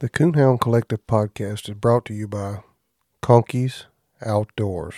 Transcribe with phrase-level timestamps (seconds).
[0.00, 2.62] The Coonhound Collective podcast is brought to you by
[3.20, 3.86] Conkeys
[4.24, 4.94] Outdoors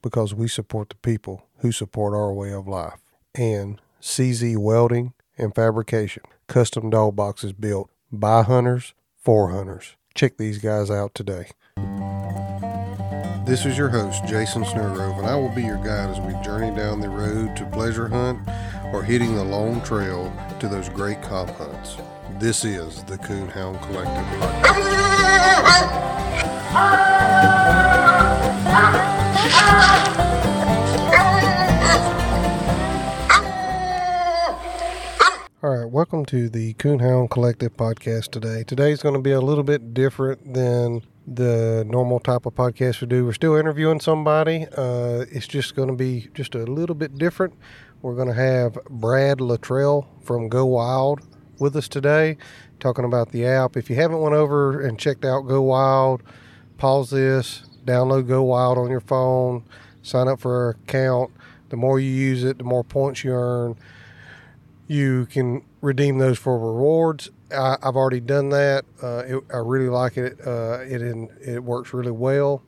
[0.00, 3.00] because we support the people who support our way of life,
[3.34, 9.96] and CZ Welding and Fabrication, custom dog boxes built by hunters for hunters.
[10.14, 11.50] Check these guys out today.
[13.44, 16.74] This is your host, Jason Snellgrove, and I will be your guide as we journey
[16.74, 18.40] down the road to pleasure hunt
[18.94, 21.98] or hitting the long trail to those great comp hunts.
[22.38, 25.40] This is the Coonhound Collective.
[35.62, 38.64] All right, welcome to the Coonhound Collective podcast today.
[38.64, 43.06] Today's going to be a little bit different than the normal type of podcast we
[43.08, 43.26] do.
[43.26, 44.66] We're still interviewing somebody.
[44.76, 47.52] Uh, it's just going to be just a little bit different.
[48.00, 51.20] We're going to have Brad Luttrell from Go Wild
[51.60, 52.36] with us today,
[52.80, 53.76] talking about the app.
[53.76, 56.22] If you haven't went over and checked out Go Wild,
[56.78, 59.64] pause this, download Go Wild on your phone,
[60.02, 61.30] sign up for an account.
[61.68, 63.76] The more you use it, the more points you earn.
[64.88, 67.30] You can redeem those for rewards.
[67.56, 68.84] I, have already done that.
[69.00, 70.40] Uh, it, I really like it.
[70.44, 72.62] Uh, it in, it works really well.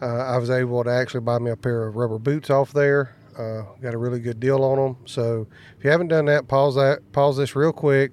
[0.00, 3.14] Uh, I was able to actually buy me a pair of rubber boots off there.
[3.38, 4.96] Uh, got a really good deal on them.
[5.04, 7.00] So if you haven't done that, pause that.
[7.12, 8.12] Pause this real quick.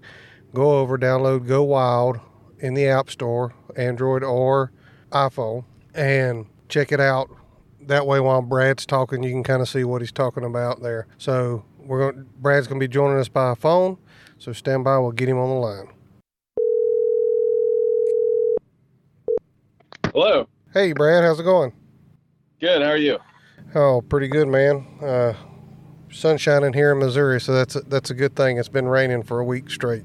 [0.54, 2.20] Go over, download Go Wild
[2.60, 4.72] in the App Store, Android or
[5.12, 7.30] iPhone, and check it out.
[7.82, 11.08] That way, while Brad's talking, you can kind of see what he's talking about there.
[11.18, 12.28] So we're going.
[12.40, 13.98] Brad's going to be joining us by phone.
[14.38, 14.98] So stand by.
[15.00, 15.88] We'll get him on the line.
[20.14, 20.48] Hello.
[20.74, 21.24] Hey, Brad.
[21.24, 21.74] How's it going?
[22.60, 22.82] Good.
[22.82, 23.20] How are you?
[23.76, 24.86] Oh, pretty good, man.
[25.02, 25.34] Uh,
[26.12, 28.58] sun shining here in Missouri, so that's a, that's a good thing.
[28.58, 30.04] It's been raining for a week straight.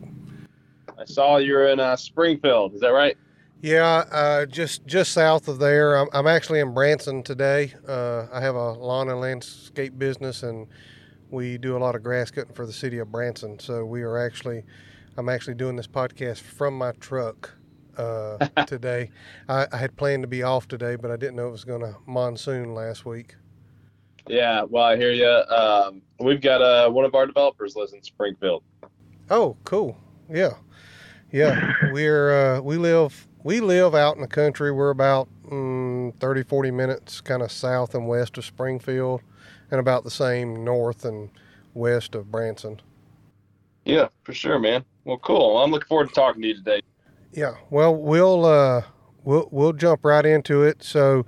[0.99, 2.75] I saw you're in uh, Springfield.
[2.75, 3.19] Is that right?
[3.61, 5.97] Yeah, uh, just just south of there.
[5.97, 7.75] I'm, I'm actually in Branson today.
[7.87, 10.67] Uh, I have a lawn and landscape business, and
[11.29, 13.59] we do a lot of grass cutting for the city of Branson.
[13.59, 14.63] So we are actually,
[15.19, 17.55] I'm actually doing this podcast from my truck
[17.99, 19.11] uh, today.
[19.47, 21.83] I, I had planned to be off today, but I didn't know it was going
[21.83, 23.35] to monsoon last week.
[24.29, 25.27] Yeah, well, I hear you.
[25.27, 28.63] Um, we've got uh, one of our developers lives in Springfield.
[29.31, 29.97] Oh, cool.
[30.31, 30.55] Yeah,
[31.33, 31.73] yeah.
[31.93, 34.73] We're uh, we live we live out in the country.
[34.73, 39.23] We're about mm, 30, 40 minutes kind of south and west of Springfield,
[39.71, 41.31] and about the same north and
[41.75, 42.81] west of Branson.
[43.85, 44.85] Yeah, for sure, man.
[45.05, 45.59] Well, cool.
[45.59, 46.83] I'm looking forward to talking to you today.
[47.33, 47.55] Yeah.
[47.71, 48.83] Well, we'll uh,
[49.25, 50.83] we'll we'll jump right into it.
[50.83, 51.25] So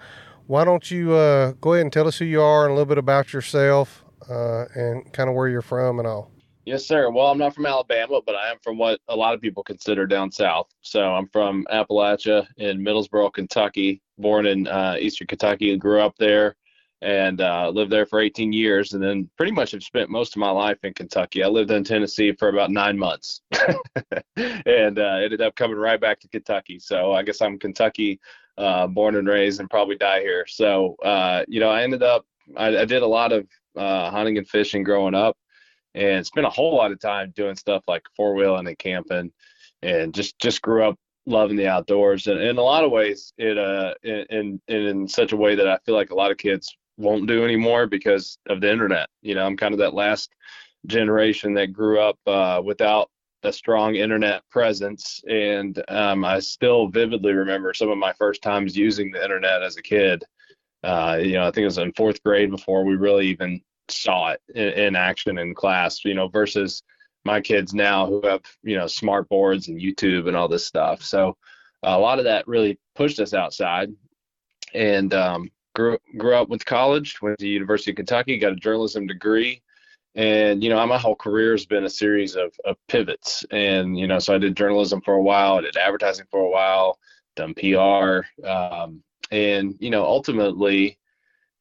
[0.51, 2.85] why don't you uh, go ahead and tell us who you are and a little
[2.85, 6.33] bit about yourself uh, and kind of where you're from and all.
[6.65, 7.09] Yes, sir.
[7.09, 10.09] Well, I'm not from Alabama, but I am from what a lot of people consider
[10.09, 10.67] down south.
[10.81, 14.03] So I'm from Appalachia in Middlesboro, Kentucky.
[14.19, 16.57] Born in uh, Eastern Kentucky, and grew up there,
[17.01, 18.93] and uh, lived there for 18 years.
[18.93, 21.45] And then pretty much have spent most of my life in Kentucky.
[21.45, 23.41] I lived in Tennessee for about nine months,
[24.37, 26.81] and uh, ended up coming right back to Kentucky.
[26.81, 28.21] So I guess I'm Kentucky
[28.61, 30.45] uh, born and raised, and probably die here.
[30.47, 32.25] So, uh, you know, I ended up,
[32.57, 35.37] I, I did a lot of uh, hunting and fishing growing up,
[35.95, 39.33] and spent a whole lot of time doing stuff like four wheeling and camping,
[39.83, 42.27] and just just grew up loving the outdoors.
[42.27, 45.69] And in a lot of ways, it uh, in, in in such a way that
[45.69, 49.09] I feel like a lot of kids won't do anymore because of the internet.
[49.23, 50.31] You know, I'm kind of that last
[50.87, 53.11] generation that grew up uh, without
[53.43, 58.77] a strong internet presence, and um, I still vividly remember some of my first times
[58.77, 60.25] using the internet as a kid.
[60.83, 64.31] Uh, you know, I think it was in fourth grade before we really even saw
[64.31, 66.05] it in, in, action in class.
[66.05, 66.83] You know, versus
[67.25, 71.03] my kids now who have you know smart boards and YouTube and all this stuff.
[71.03, 71.37] So
[71.83, 73.91] a lot of that really pushed us outside,
[74.75, 77.21] and um, grew grew up with college.
[77.23, 79.63] Went to the University of Kentucky, got a journalism degree
[80.15, 83.45] and you know my whole career has been a series of, of pivots.
[83.51, 86.51] And you know so i did journalism for a while i did advertising for a
[86.51, 86.99] while
[87.37, 90.99] done pr um, and you know ultimately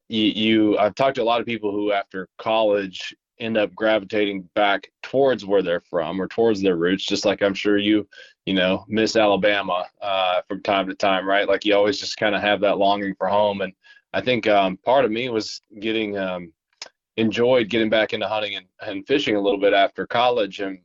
[0.07, 4.49] you, you i've talked to a lot of people who after college end up gravitating
[4.53, 8.07] back towards where they're from or towards their roots just like i'm sure you
[8.45, 11.47] you know miss alabama uh, from time to time right?
[11.47, 13.61] Like you always just kind of have that longing for home.
[13.61, 13.73] And
[14.13, 16.51] i think um, part of me was getting um,
[17.19, 20.59] enjoyed getting back into hunting and, and fishing a little bit after college.
[20.59, 20.79] And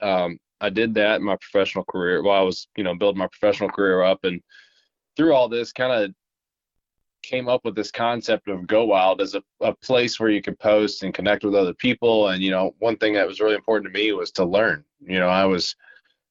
[0.00, 2.22] um, i did that in my professional career.
[2.22, 4.40] While i was you know building my professional career up and
[5.16, 6.14] through all this kind of
[7.22, 10.58] came up with this concept of go wild as a, a place where you could
[10.58, 12.28] post and connect with other people.
[12.28, 14.84] And you know one thing that was really important to me was to learn.
[15.00, 15.74] You know i was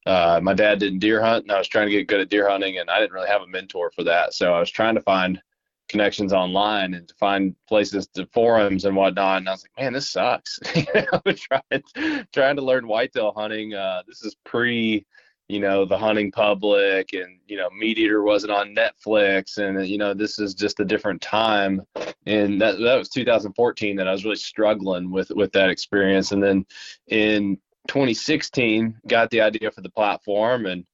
[0.06, 2.48] uh, my dad didn't deer hunt, and I was trying to get good at deer
[2.48, 4.36] hunting, and I didn't really have a mentor for that.
[4.36, 5.42] So I was trying to find
[5.88, 9.38] connections online and to find places to forums and whatnot.
[9.38, 10.60] And I was like, man, this sucks.
[10.76, 13.74] you know, trying trying to learn whitetail hunting.
[13.74, 15.06] Uh, this is pre,
[15.48, 19.98] you know, the hunting public, and you know, Meat Eater wasn't on Netflix, and you
[19.98, 21.82] know, this is just a different time.
[22.26, 26.32] And that that was 2014 that I was really struggling with with that experience.
[26.32, 26.66] And then
[27.08, 30.86] in 2016, got the idea for the platform and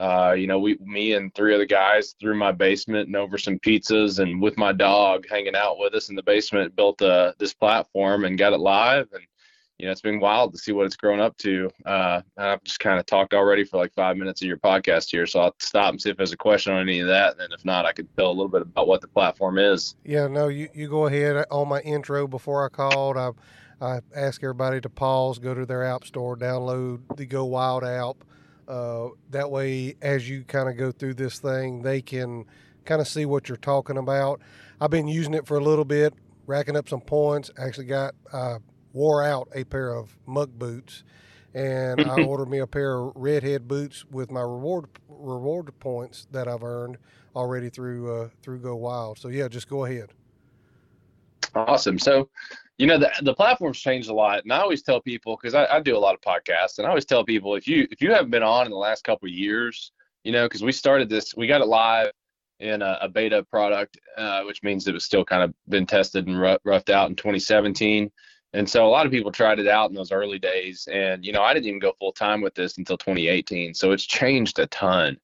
[0.00, 3.58] uh, you know, we, me and three other guys through my basement and over some
[3.58, 7.52] pizzas and with my dog hanging out with us in the basement, built uh, this
[7.52, 9.08] platform and got it live.
[9.12, 9.22] And,
[9.78, 11.70] you know, it's been wild to see what it's grown up to.
[11.84, 15.26] Uh, I've just kind of talked already for like five minutes of your podcast here.
[15.26, 17.38] So I'll stop and see if there's a question on any of that.
[17.38, 19.96] And if not, I could tell a little bit about what the platform is.
[20.02, 23.18] Yeah, no, you, you go ahead on my intro before I called.
[23.18, 23.32] I,
[23.82, 28.24] I ask everybody to pause, go to their app store, download the Go Wild app
[28.70, 32.44] uh, that way, as you kind of go through this thing, they can
[32.84, 34.40] kind of see what you're talking about.
[34.80, 36.14] I've been using it for a little bit,
[36.46, 37.50] racking up some points.
[37.58, 38.58] Actually, got uh,
[38.92, 41.02] wore out a pair of muck boots,
[41.52, 46.46] and I ordered me a pair of redhead boots with my reward reward points that
[46.46, 46.96] I've earned
[47.34, 49.18] already through uh, through Go Wild.
[49.18, 50.12] So yeah, just go ahead.
[51.56, 51.98] Awesome.
[51.98, 52.28] So
[52.80, 55.66] you know the the platform's changed a lot and i always tell people because I,
[55.66, 58.10] I, do a lot of podcasts and i always tell people if you if you
[58.10, 59.92] haven't been on in the last couple of years
[60.24, 62.10] you know because we started this we got it live
[62.58, 66.26] in a, a beta product uh, which means it was still kind of been tested
[66.26, 68.10] and roughed out in 2017
[68.54, 71.32] and so a lot of people tried it out in those early days and you
[71.32, 74.66] know i didn't even go full time with this until 2018 so it's changed a
[74.68, 75.18] ton.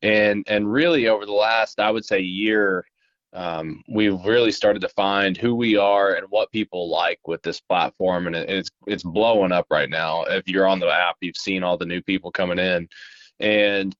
[0.00, 2.86] And and really over the last i would say year
[3.32, 7.60] um, we've really started to find who we are and what people like with this
[7.60, 10.24] platform, and it's it's blowing up right now.
[10.24, 12.88] If you're on the app, you've seen all the new people coming in,
[13.40, 13.96] and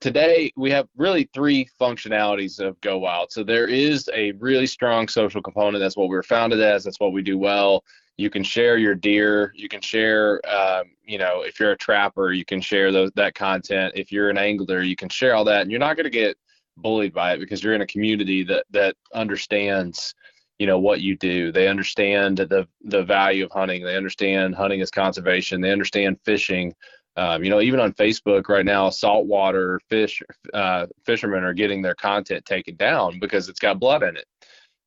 [0.00, 3.32] today we have really three functionalities of Go Wild.
[3.32, 5.80] So there is a really strong social component.
[5.80, 6.84] That's what we are founded as.
[6.84, 7.84] That's what we do well.
[8.16, 9.52] You can share your deer.
[9.54, 13.34] You can share, um, you know, if you're a trapper, you can share those, that
[13.34, 13.94] content.
[13.96, 16.36] If you're an angler, you can share all that, and you're not going to get
[16.76, 20.14] bullied by it because you're in a community that that understands
[20.58, 21.50] you know what you do.
[21.52, 23.84] They understand the the value of hunting.
[23.84, 25.60] They understand hunting as conservation.
[25.60, 26.74] They understand fishing.
[27.16, 30.22] Um, you know even on facebook right now saltwater fish
[30.54, 34.24] uh, fishermen are getting their content taken down because it's got blood in it.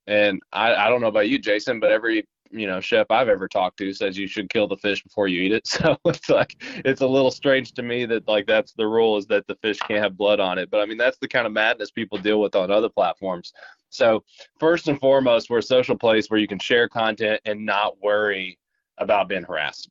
[0.07, 2.25] And I, I don't know about you jason but every
[2.55, 5.41] you know chef I've ever talked to says you should kill the fish before you
[5.41, 5.67] eat it.
[5.75, 6.55] So it's like
[6.85, 9.77] it's a little strange to me that like that's the rule is that the fish
[9.79, 10.69] can't have blood on it.
[10.71, 13.53] But I mean that's the kind of madness people deal with on other platforms.
[13.89, 14.23] So
[14.59, 18.57] first and foremost, we're a social place where you can share content and not worry
[18.97, 19.89] about being harassed.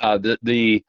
[0.00, 0.84] Uh, the the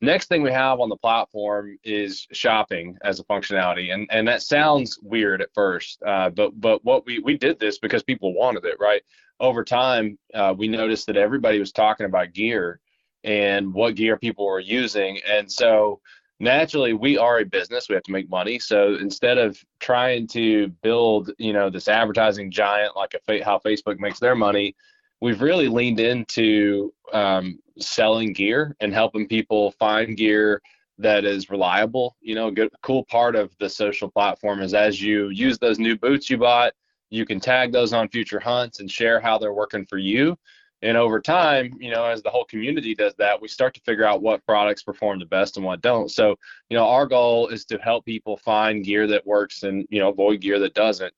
[0.00, 4.42] next thing we have on the platform is shopping as a functionality and and that
[4.42, 8.64] sounds weird at first uh, but but what we we did this because people wanted
[8.64, 9.02] it right
[9.40, 12.80] over time, uh, we noticed that everybody was talking about gear
[13.24, 15.18] and what gear people were using.
[15.26, 16.00] And so
[16.40, 17.88] naturally, we are a business.
[17.88, 18.58] We have to make money.
[18.58, 23.98] So instead of trying to build, you know, this advertising giant like a how Facebook
[23.98, 24.76] makes their money,
[25.20, 30.60] we've really leaned into um, selling gear and helping people find gear
[30.98, 32.16] that is reliable.
[32.20, 35.78] You know, a good, cool part of the social platform is as you use those
[35.78, 36.72] new boots you bought,
[37.14, 40.36] you can tag those on future hunts and share how they're working for you.
[40.82, 44.04] And over time, you know, as the whole community does that, we start to figure
[44.04, 46.10] out what products perform the best and what don't.
[46.10, 46.36] So,
[46.68, 50.10] you know, our goal is to help people find gear that works and, you know,
[50.10, 51.14] avoid gear that doesn't.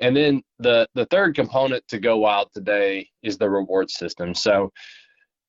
[0.00, 4.34] And then the the third component to go wild today is the reward system.
[4.34, 4.70] So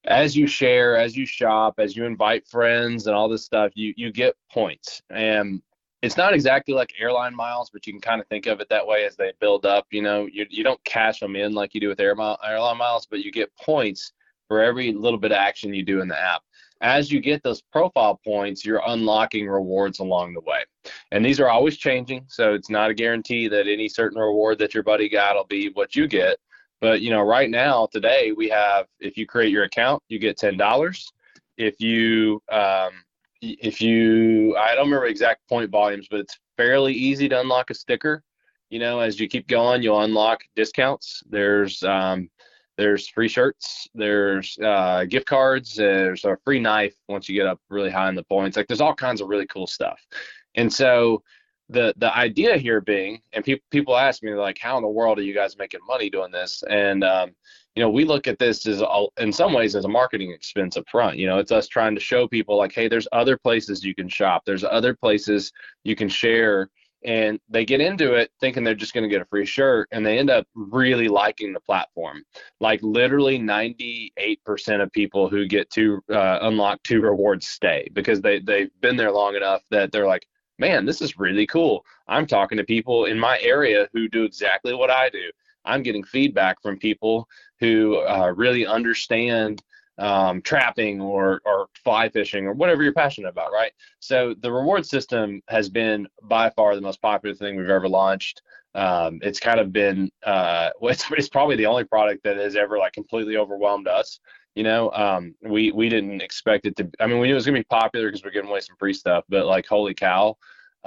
[0.06, 3.94] as you share, as you shop, as you invite friends and all this stuff, you
[3.98, 5.02] you get points.
[5.10, 5.62] And
[6.02, 8.86] it's not exactly like airline miles, but you can kind of think of it that
[8.86, 9.88] way as they build up.
[9.92, 12.78] You know, you, you don't cash them in like you do with air mile, airline
[12.78, 14.14] miles, but you get points
[14.48, 16.44] for every little bit of action you do in the app.
[16.82, 20.64] As you get those profile points, you're unlocking rewards along the way.
[21.12, 22.26] And these are always changing.
[22.28, 25.70] So it's not a guarantee that any certain reward that your buddy got will be
[25.74, 26.38] what you get.
[26.80, 30.38] But, you know, right now, today, we have if you create your account, you get
[30.38, 31.12] $10.
[31.58, 32.92] If you, um,
[33.42, 37.74] if you I don't remember exact point volumes, but it's fairly easy to unlock a
[37.74, 38.24] sticker.
[38.70, 41.24] You know, as you keep going, you'll unlock discounts.
[41.30, 42.30] There's um,
[42.78, 47.60] there's free shirts, there's uh, gift cards, there's a free knife once you get up
[47.70, 48.56] really high in the points.
[48.56, 50.00] Like there's all kinds of really cool stuff.
[50.56, 51.24] And so
[51.70, 55.18] the the idea here being, and people people ask me like, how in the world
[55.18, 56.64] are you guys making money doing this?
[56.70, 57.32] And um,
[57.78, 58.82] you know, we look at this as
[59.20, 61.20] in some ways as a marketing expense up front.
[61.20, 64.10] You know, it's us trying to show people like, hey, there's other places you can
[64.10, 64.42] shop.
[64.48, 65.52] There's other places
[65.84, 66.72] you can share.
[67.06, 70.04] And they get into it thinking they're just going to get a free shirt, and
[70.04, 72.24] they end up really liking the platform.
[72.60, 78.40] Like literally 98% of people who get to uh, unlock two rewards stay because they
[78.40, 80.26] they've been there long enough that they're like,
[80.58, 81.86] man, this is really cool.
[82.08, 85.30] I'm talking to people in my area who do exactly what I do.
[85.68, 87.28] I'm getting feedback from people
[87.60, 89.62] who uh, really understand
[90.00, 93.72] um, trapping or, or fly fishing or whatever you're passionate about, right?
[94.00, 98.42] So the reward system has been by far the most popular thing we've ever launched.
[98.76, 102.78] Um, it's kind of been uh, it's, it's probably the only product that has ever
[102.78, 104.20] like completely overwhelmed us.
[104.56, 106.90] You know, um, we we didn't expect it to.
[107.00, 108.94] I mean, we knew it was gonna be popular because we're giving away some free
[108.94, 110.36] stuff, but like, holy cow!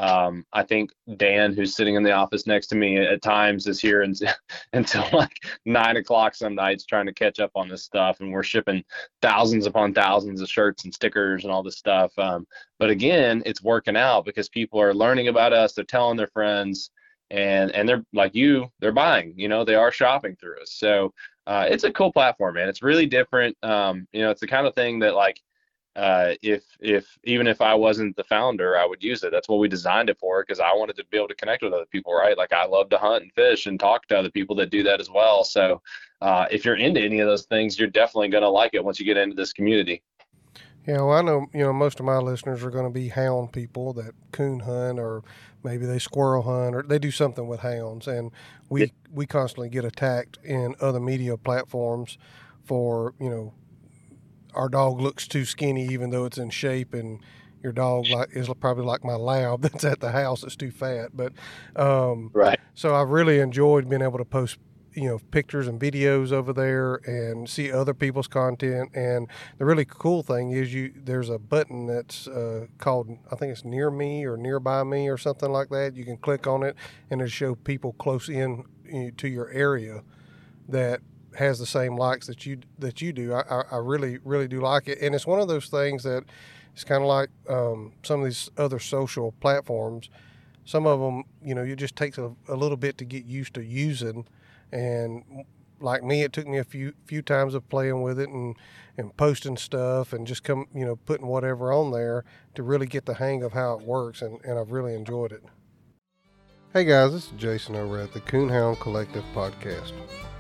[0.01, 3.79] Um, I think Dan, who's sitting in the office next to me at times, is
[3.79, 4.19] here and,
[4.73, 8.21] until like nine o'clock some nights trying to catch up on this stuff.
[8.21, 8.83] And we're shipping
[9.21, 12.19] thousands upon thousands of shirts and stickers and all this stuff.
[12.19, 12.47] Um,
[12.79, 16.91] but again, it's working out because people are learning about us, they're telling their friends,
[17.31, 19.35] and and they're like you, they're buying.
[19.37, 20.73] You know, they are shopping through us.
[20.73, 21.13] So
[21.47, 22.71] uh, it's a cool platform, man.
[22.71, 23.55] It's really different.
[23.63, 25.43] Um, you know, it's the kind of thing that like
[25.97, 29.33] uh, if if even if I wasn't the founder, I would use it.
[29.33, 31.73] That's what we designed it for because I wanted to be able to connect with
[31.73, 32.39] other people, right?
[32.39, 35.01] Like I love to hunt and fish and talk to other people that do that
[35.01, 35.43] as well.
[35.43, 35.83] So
[36.21, 39.01] uh, if you're into any of those things, you're definitely going to like it once
[39.01, 40.03] you get into this community.
[40.87, 43.53] Yeah, well, I know you know most of my listeners are going to be hound
[43.53, 45.23] people that coon hunt or
[45.63, 48.31] maybe they squirrel hunt or they do something with hounds, and
[48.69, 48.87] we yeah.
[49.13, 52.17] we constantly get attacked in other media platforms
[52.65, 53.53] for you know
[54.55, 57.21] our dog looks too skinny even though it's in shape and
[57.63, 61.11] your dog like is probably like my lab that's at the house that's too fat
[61.15, 61.33] but
[61.77, 62.61] um, right.
[62.75, 64.59] so i've really enjoyed being able to post
[64.95, 69.29] you know pictures and videos over there and see other people's content and
[69.59, 73.65] the really cool thing is you there's a button that's uh, called i think it's
[73.65, 76.75] near me or nearby me or something like that you can click on it
[77.09, 78.65] and it'll show people close in
[79.17, 80.03] to your area
[80.69, 81.01] that
[81.37, 83.35] has the same likes that you that you do.
[83.35, 86.25] I, I really really do like it, and it's one of those things that
[86.73, 90.11] it's kind of like um, some of these other social platforms.
[90.65, 93.55] Some of them, you know, it just takes a, a little bit to get used
[93.55, 94.27] to using,
[94.71, 95.25] and
[95.81, 98.57] like me, it took me a few few times of playing with it and
[98.97, 103.07] and posting stuff and just come, you know, putting whatever on there to really get
[103.07, 105.43] the hang of how it works, and, and I've really enjoyed it.
[106.73, 109.93] Hey guys, this is Jason over at the Coonhound Collective Podcast.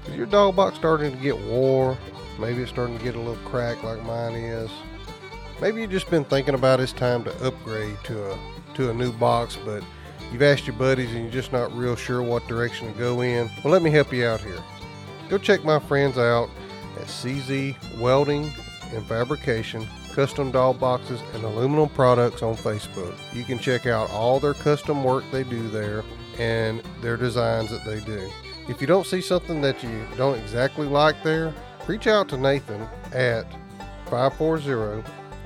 [0.06, 1.96] Is your dog box starting to get wore?
[2.38, 4.70] Maybe it's starting to get a little cracked like mine is.
[5.60, 8.38] Maybe you've just been thinking about it's time to upgrade to a
[8.74, 9.84] to a new box, but
[10.32, 13.50] you've asked your buddies and you're just not real sure what direction to go in.
[13.62, 14.62] Well, let me help you out here.
[15.28, 16.48] Go check my friends out
[16.96, 18.50] at CZ Welding
[18.92, 23.14] and Fabrication, custom dog boxes and aluminum products on Facebook.
[23.34, 26.04] You can check out all their custom work they do there
[26.38, 28.30] and their designs that they do.
[28.70, 31.52] If you don't see something that you don't exactly like there,
[31.88, 33.44] reach out to Nathan at
[34.04, 35.02] 540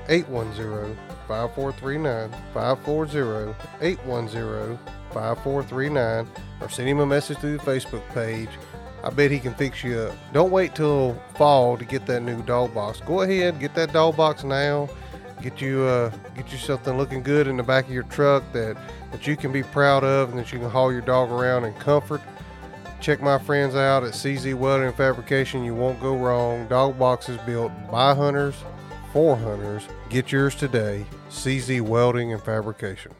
[0.07, 0.95] 810
[1.27, 4.77] 5439 540 810
[5.11, 6.27] 5439
[6.61, 8.49] or send him a message through the Facebook page.
[9.03, 10.15] I bet he can fix you up.
[10.31, 13.01] Don't wait till fall to get that new dog box.
[13.07, 14.87] Go ahead, get that dog box now.
[15.41, 18.77] Get you uh, get you something looking good in the back of your truck that
[19.11, 21.73] that you can be proud of and that you can haul your dog around in
[21.73, 22.21] comfort.
[23.05, 25.63] Check my friends out at CZ Welding and Fabrication.
[25.63, 26.67] You won't go wrong.
[26.69, 28.55] Dog boxes built by hunters
[29.13, 29.83] for hunters.
[30.09, 31.05] Get yours today.
[31.29, 33.11] CZ Welding and Fabrication.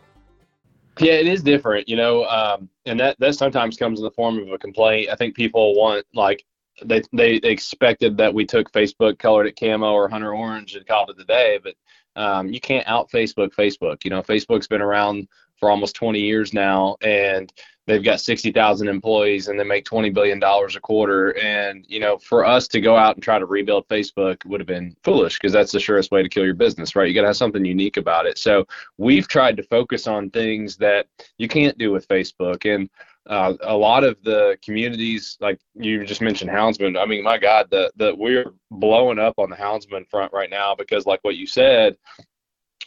[0.98, 4.40] Yeah, it is different, you know, um, and that that sometimes comes in the form
[4.40, 5.10] of a complaint.
[5.12, 6.44] I think people want like
[6.84, 11.12] they they expected that we took Facebook, colored it camo or hunter orange, and called
[11.12, 11.76] it the day, but
[12.16, 14.04] um, you can't out Facebook Facebook.
[14.04, 15.28] You know, Facebook's been around
[15.66, 17.52] for almost 20 years now, and
[17.88, 21.36] they've got 60,000 employees and they make 20 billion dollars a quarter.
[21.40, 24.68] And you know, for us to go out and try to rebuild Facebook would have
[24.68, 27.08] been foolish because that's the surest way to kill your business, right?
[27.08, 28.38] You got to have something unique about it.
[28.38, 28.68] So
[29.00, 31.08] we've tried to focus on things that
[31.40, 32.88] you can't do with Facebook and.
[33.28, 36.96] Uh, a lot of the communities, like you just mentioned, Houndsman.
[36.96, 40.76] I mean, my God, the the we're blowing up on the Houndsman front right now
[40.76, 41.98] because, like what you said,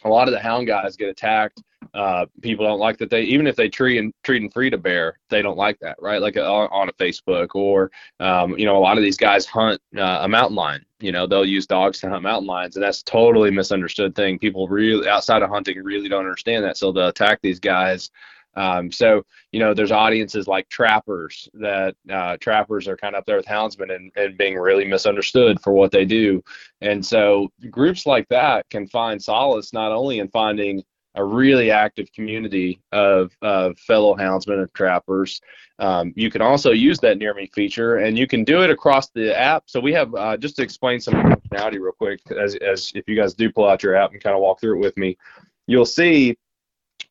[0.03, 1.61] a lot of the hound guys get attacked.
[1.93, 4.77] Uh, people don't like that they even if they treat and treat and feed a
[4.77, 6.21] bear they don't like that right?
[6.21, 7.89] Like uh, on, on a facebook or
[8.19, 10.85] um, you know a lot of these guys hunt uh, a mountain lion.
[10.99, 14.37] You know they'll use dogs to hunt mountain lions and that's totally misunderstood thing.
[14.37, 16.77] People really outside of hunting really don't understand that.
[16.77, 18.11] So they'll attack these guys
[18.55, 23.25] Um, so you know, there's audiences like trappers that uh, trappers are kind of up
[23.25, 26.43] there with houndsmen and, and being really misunderstood for what they do,
[26.81, 30.83] and so groups like that can find solace not only in finding
[31.15, 35.41] a really active community of, of fellow houndsmen and trappers.
[35.79, 39.09] Um, you can also use that near me feature and you can do it across
[39.09, 39.63] the app.
[39.65, 43.15] So we have, uh, just to explain some functionality real quick, as, as if you
[43.15, 45.17] guys do pull out your app and kind of walk through it with me,
[45.67, 46.37] you'll see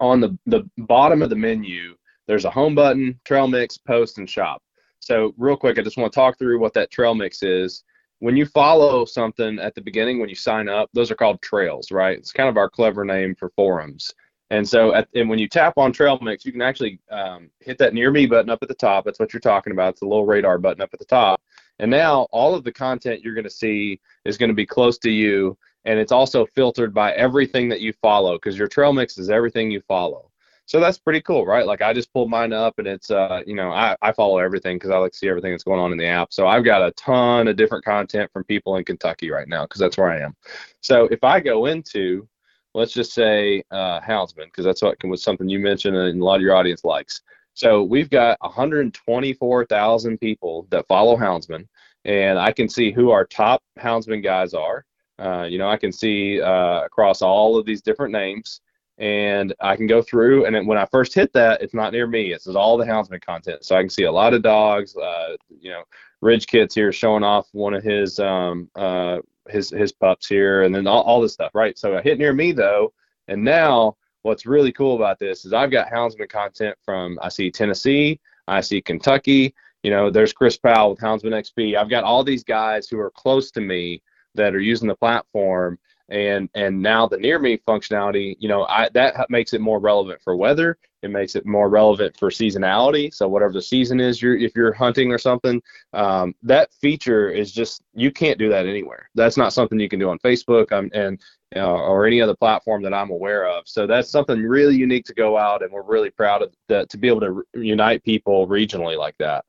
[0.01, 1.95] on the, the bottom of the menu,
[2.27, 4.63] there's a home button, trail mix, post, and shop.
[5.01, 7.85] So real quick, I just want to talk through what that trail mix is.
[8.21, 11.93] When you follow something at the beginning when you sign up those are called trails
[11.93, 12.19] right?
[12.19, 14.13] It's kind of our clever name for forums.
[14.51, 17.79] And so at, and when you tap on trail mix you can actually um, hit
[17.79, 19.05] that near me button up at the top.
[19.05, 19.95] That's what you're talking about.
[19.95, 21.41] It's a little radar button up at the top.
[21.79, 24.99] And now all of the content you're going to see is going to be close
[24.99, 29.19] to you and it's also filtered by everything that you follow because your trail mix
[29.19, 30.29] is everything you follow
[30.69, 31.67] so that's pretty cool, right?
[31.67, 34.77] Like I just pulled mine up and it's, uh, you know, I, I follow everything
[34.77, 36.31] because I like to see everything that's going on in the app.
[36.31, 39.81] So I've got a ton of different content from people in Kentucky right now because
[39.81, 40.37] that's where I am.
[40.83, 42.29] So if I go into,
[42.75, 46.37] let's just say uh, Houndsman, because that's what was something you mentioned and a lot
[46.37, 47.23] of your audience likes.
[47.55, 51.67] So we've got 124,000 people that follow Houndsman,
[52.05, 54.85] and I can see who our top Houndsman guys are.
[55.19, 58.61] Uh, you know, I can see uh, across all of these different names
[58.99, 60.47] and I can go through.
[60.47, 62.33] And when I first hit that, it's not near me.
[62.33, 64.97] It's all the houndsman content, so I can see a lot of dogs.
[64.97, 65.85] Uh, you know,
[66.21, 70.75] Ridge Kit's here showing off one of his um, uh, his his pups here, and
[70.75, 71.79] then all, all this stuff, right?
[71.79, 72.93] So I hit near me though,
[73.29, 77.51] and now what's really cool about this is I've got houndsman content from I see
[77.51, 79.55] Tennessee, I see Kentucky.
[79.85, 81.77] You know, there's Chris Powell with Houndsman XP.
[81.77, 84.03] I've got all these guys who are close to me
[84.35, 85.79] that are using the platform.
[86.11, 90.23] And and now the near me functionality you know I, that makes it more relevant
[90.23, 90.79] for weather.
[91.03, 93.13] It makes it more relevant for seasonality.
[93.13, 95.61] So whatever the season is you're if you're hunting or something
[95.93, 99.11] um, that feature is just you can't do that anywhere.
[99.15, 101.21] That's not something you can do on facebook um, and
[101.57, 103.69] uh, or any other platform that i'm aware of.
[103.69, 106.97] So that's something really unique to Go Wild and we're really proud of that to
[106.97, 109.45] be able to re- unite people regionally like that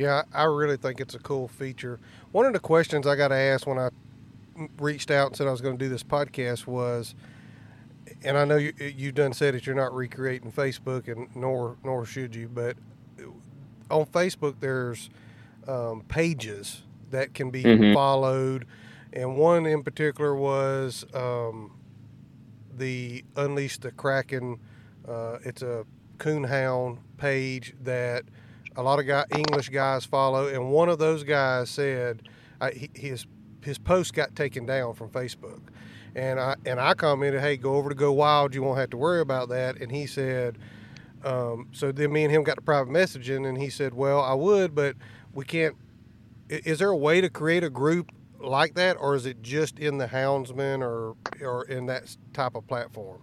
[0.00, 1.98] yeah i really think it's a cool feature
[2.32, 3.88] one of the questions i got to ask when i
[4.78, 7.14] reached out and said I was going to do this podcast was,
[8.22, 12.04] and I know you you done said that you're not recreating Facebook, and nor nor
[12.04, 12.76] should you, but
[13.90, 15.10] on Facebook there's
[15.68, 17.94] um, pages that can be mm-hmm.
[17.94, 18.66] followed,
[19.12, 21.78] and one in particular was um,
[22.76, 24.58] the Unleash the Kraken.
[25.08, 25.84] Uh, it's a
[26.18, 28.24] coonhound page that
[28.80, 32.28] a lot of guy, English guys follow, and one of those guys said
[32.60, 33.26] I, his
[33.62, 35.60] his post got taken down from Facebook,
[36.14, 38.54] and I and I commented, "Hey, go over to Go Wild.
[38.54, 40.56] You won't have to worry about that." And he said,
[41.24, 44.32] um, "So then me and him got the private messaging, and he said, "Well, I
[44.32, 44.96] would, but
[45.34, 45.76] we can't.
[46.48, 49.98] Is there a way to create a group like that, or is it just in
[49.98, 53.20] the Houndsman or or in that type of platform?"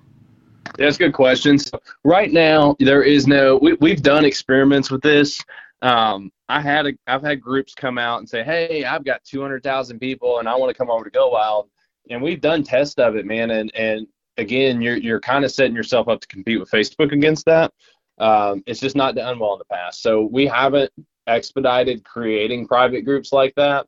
[0.77, 1.71] That's a good questions.
[2.03, 3.57] Right now, there is no.
[3.57, 5.43] We, we've done experiments with this.
[5.81, 9.99] Um, I had a, I've had groups come out and say, "Hey, I've got 200,000
[9.99, 11.69] people and I want to come over to Go Wild,"
[12.09, 13.51] and we've done tests of it, man.
[13.51, 17.45] And and again, you're you're kind of setting yourself up to compete with Facebook against
[17.45, 17.73] that.
[18.19, 20.91] Um, it's just not done well in the past, so we haven't
[21.27, 23.85] expedited creating private groups like that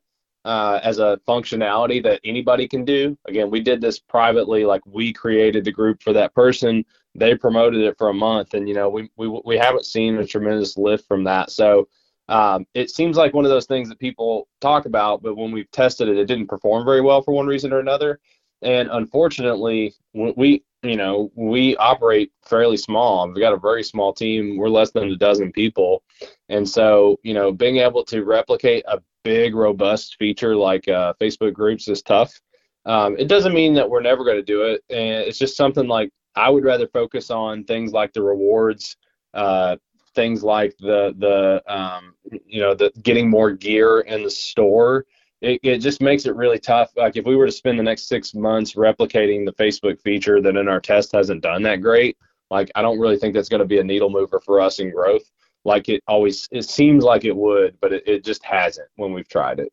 [0.49, 3.15] uh, as a functionality that anybody can do.
[3.27, 6.83] Again, we did this privately, like we created the group for that person.
[7.13, 10.25] They promoted it for a month, and you know we we we haven't seen a
[10.25, 11.51] tremendous lift from that.
[11.51, 11.87] So
[12.29, 15.69] um, it seems like one of those things that people talk about, but when we've
[15.69, 18.19] tested it, it didn't perform very well for one reason or another.
[18.61, 23.27] And unfortunately, we, you know, we operate fairly small.
[23.27, 24.57] We've got a very small team.
[24.57, 26.03] We're less than a dozen people.
[26.49, 31.53] And so, you know, being able to replicate a big, robust feature like uh, Facebook
[31.53, 32.39] groups is tough.
[32.85, 34.83] Um, it doesn't mean that we're never going to do it.
[34.89, 38.95] And it's just something like I would rather focus on things like the rewards,
[39.33, 39.75] uh,
[40.15, 42.13] things like the the um,
[42.45, 45.05] you know the getting more gear in the store
[45.41, 46.91] it, it just makes it really tough.
[46.95, 50.55] Like if we were to spend the next six months replicating the facebook feature that
[50.55, 52.17] in our test hasn't done that great
[52.49, 54.91] like i don't really think that's going to be a needle mover for us in
[54.91, 55.31] growth.
[55.65, 59.27] Like it always it seems like it would but it, it just hasn't when we've
[59.27, 59.71] tried it.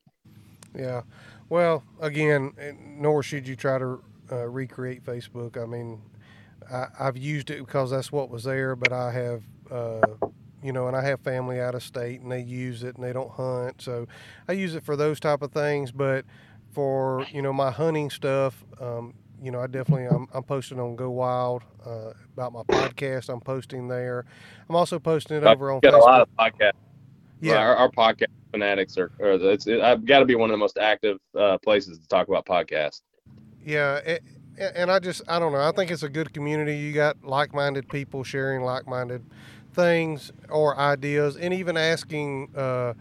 [0.77, 1.03] Yeah.
[1.49, 2.53] Well again
[2.99, 5.61] nor should you try to uh, recreate facebook.
[5.61, 6.03] I mean
[6.71, 10.01] I, have used it because that's what was there but i have uh,
[10.63, 13.13] you know, and I have family out of state and they use it and they
[13.13, 13.83] don't hunt.
[13.83, 14.07] So
[14.49, 15.93] I use it for those type of things.
[15.93, 16.25] But
[16.73, 20.97] for, you know, my hunting stuff, um, you know, I definitely I'm, I'm posting on
[20.97, 23.29] Go Wild uh, about my podcast.
[23.29, 24.25] I'm posting there.
[24.69, 25.81] I'm also posting it over on.
[25.81, 26.01] Got Facebook.
[26.01, 26.73] a lot of podcasts.
[27.41, 29.13] Yeah, our, our podcast fanatics are.
[29.21, 32.09] are it's, it, I've got to be one of the most active uh, places to
[32.09, 33.03] talk about podcasts.
[33.65, 34.21] yeah, a-
[34.59, 35.61] and I just I don't know.
[35.61, 36.77] I think it's a good community.
[36.77, 39.23] You got like-minded people sharing like-minded
[39.77, 42.95] things or ideas, and even asking, uh,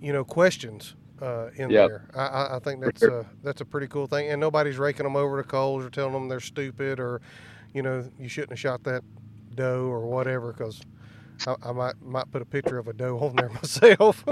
[0.00, 1.88] you know, questions uh, in Yep.
[1.88, 2.08] there.
[2.14, 3.20] I, I, think that's sure.
[3.20, 6.12] a that's a pretty cool thing, and nobody's raking them over the coals or telling
[6.12, 7.22] them they're stupid or,
[7.72, 9.02] you know, you shouldn't have shot that
[9.54, 10.80] doe or whatever because.
[11.46, 14.24] I, I might might put a picture of a doe on there myself.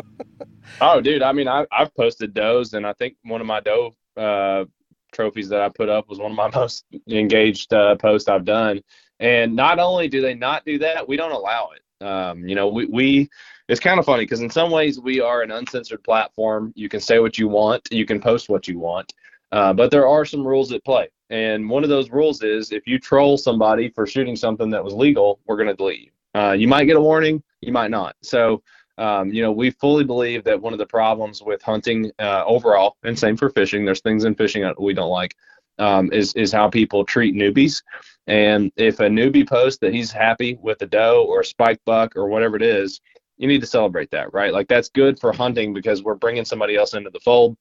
[0.80, 1.22] Oh, dude.
[1.22, 4.64] I mean, I, I've posted does, and I think one of my doe uh,
[5.12, 8.80] trophies that I put up was one of my most engaged uh, posts I've done.
[9.20, 11.82] And not only do they not do that, we don't allow it.
[12.00, 13.30] Um, you know, we, we
[13.68, 16.72] it's kind of funny because in some ways we are an uncensored platform.
[16.76, 19.12] You can say what you want, you can post what you want,
[19.52, 21.08] uh, but there are some rules at play.
[21.30, 24.92] And one of those rules is if you troll somebody for shooting something that was
[24.92, 26.40] legal, we're going to delete you.
[26.40, 28.16] Uh, you might get a warning, you might not.
[28.22, 28.62] So
[28.98, 32.96] um, you know, we fully believe that one of the problems with hunting uh, overall,
[33.02, 35.36] and same for fishing, there's things in fishing that we don't like,
[35.78, 37.82] um, is is how people treat newbies.
[38.26, 42.16] And if a newbie posts that he's happy with a doe or a spike buck
[42.16, 43.00] or whatever it is,
[43.36, 44.52] you need to celebrate that, right?
[44.52, 47.56] Like that's good for hunting because we're bringing somebody else into the fold.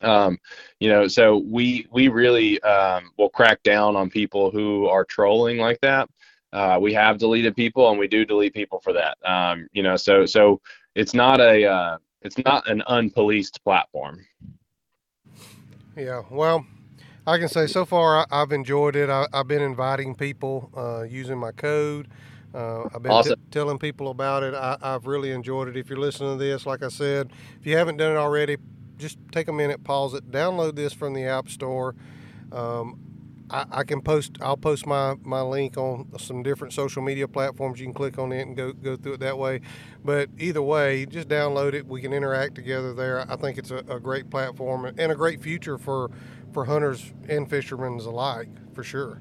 [0.00, 0.38] Um,
[0.78, 5.58] you know, so we we really um, will crack down on people who are trolling
[5.58, 6.08] like that.
[6.52, 9.18] Uh, we have deleted people, and we do delete people for that.
[9.24, 10.60] Um, you know, so so
[10.94, 14.24] it's not a uh, it's not an unpoliced platform.
[15.96, 16.64] Yeah, well,
[17.28, 19.10] I can say so far I, I've enjoyed it.
[19.10, 22.08] I, I've been inviting people uh, using my code.
[22.54, 24.54] Uh, I've been t- telling people about it.
[24.54, 25.76] I, I've really enjoyed it.
[25.76, 28.56] If you're listening to this, like I said, if you haven't done it already,
[28.96, 31.94] just take a minute, pause it, download this from the App Store.
[32.50, 32.98] Um,
[33.50, 34.38] I, I can post.
[34.40, 37.80] I'll post my, my link on some different social media platforms.
[37.80, 39.60] You can click on it and go go through it that way.
[40.04, 41.86] But either way, just download it.
[41.86, 43.30] We can interact together there.
[43.30, 46.10] I think it's a, a great platform and a great future for
[46.52, 49.20] for hunters and fishermen alike, for sure.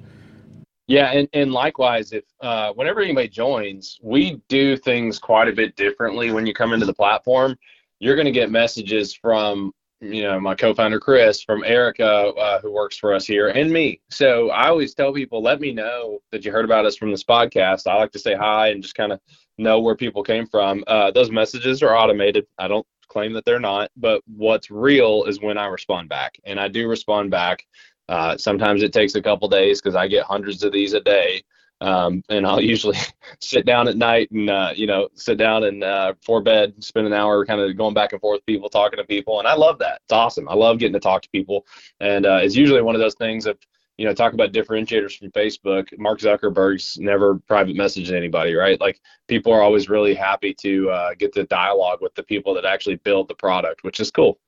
[0.88, 5.76] Yeah, and, and likewise, if uh, whenever anybody joins, we do things quite a bit
[5.76, 7.58] differently when you come into the platform.
[8.00, 12.72] You're going to get messages from you know my co-founder Chris, from Erica, uh, who
[12.72, 14.02] works for us here, and me.
[14.10, 17.24] So I always tell people, let me know that you heard about us from this
[17.24, 17.88] podcast.
[17.88, 19.20] I like to say hi and just kind of
[19.58, 20.84] know where people came from.
[20.88, 22.46] Uh, those messages are automated.
[22.60, 26.60] I don't claim that they're not, but what's real is when I respond back, and
[26.60, 27.66] I do respond back.
[28.10, 31.44] Uh, sometimes it takes a couple days because I get hundreds of these a day.
[31.80, 32.98] Um, and I'll usually
[33.40, 37.08] sit down at night and, uh, you know, sit down and uh, before bed, spend
[37.08, 39.40] an hour kind of going back and forth people, talking to people.
[39.40, 40.02] And I love that.
[40.04, 40.50] It's awesome.
[40.50, 41.66] I love getting to talk to people.
[42.00, 43.58] And uh, it's usually one of those things of,
[43.98, 45.88] you know, talk about differentiators from Facebook.
[45.98, 48.80] Mark Zuckerberg's never private messaged anybody, right?
[48.80, 52.66] Like people are always really happy to uh, get the dialogue with the people that
[52.66, 54.40] actually build the product, which is cool.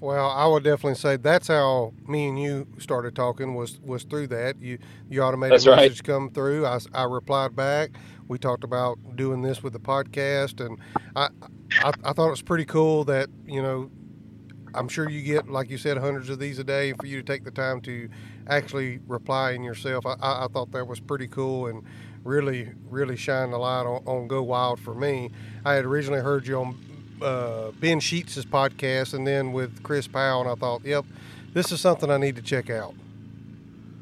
[0.00, 4.28] Well, I would definitely say that's how me and you started talking was was through
[4.28, 4.60] that.
[4.60, 4.78] You
[5.10, 5.76] you automated That's right.
[5.76, 6.64] message come through.
[6.66, 7.90] I, I replied back.
[8.26, 10.78] We talked about doing this with the podcast, and
[11.16, 11.28] I,
[11.82, 13.90] I I thought it was pretty cool that you know
[14.74, 16.94] I'm sure you get like you said hundreds of these a day.
[16.94, 18.08] For you to take the time to
[18.48, 21.82] actually reply in yourself, I, I, I thought that was pretty cool and
[22.24, 25.30] really really shined a light on, on Go Wild for me.
[25.64, 26.78] I had originally heard you on
[27.22, 31.04] uh, Ben Sheets' podcast and then with Chris Powell, and I thought, yep,
[31.52, 32.94] this is something I need to check out.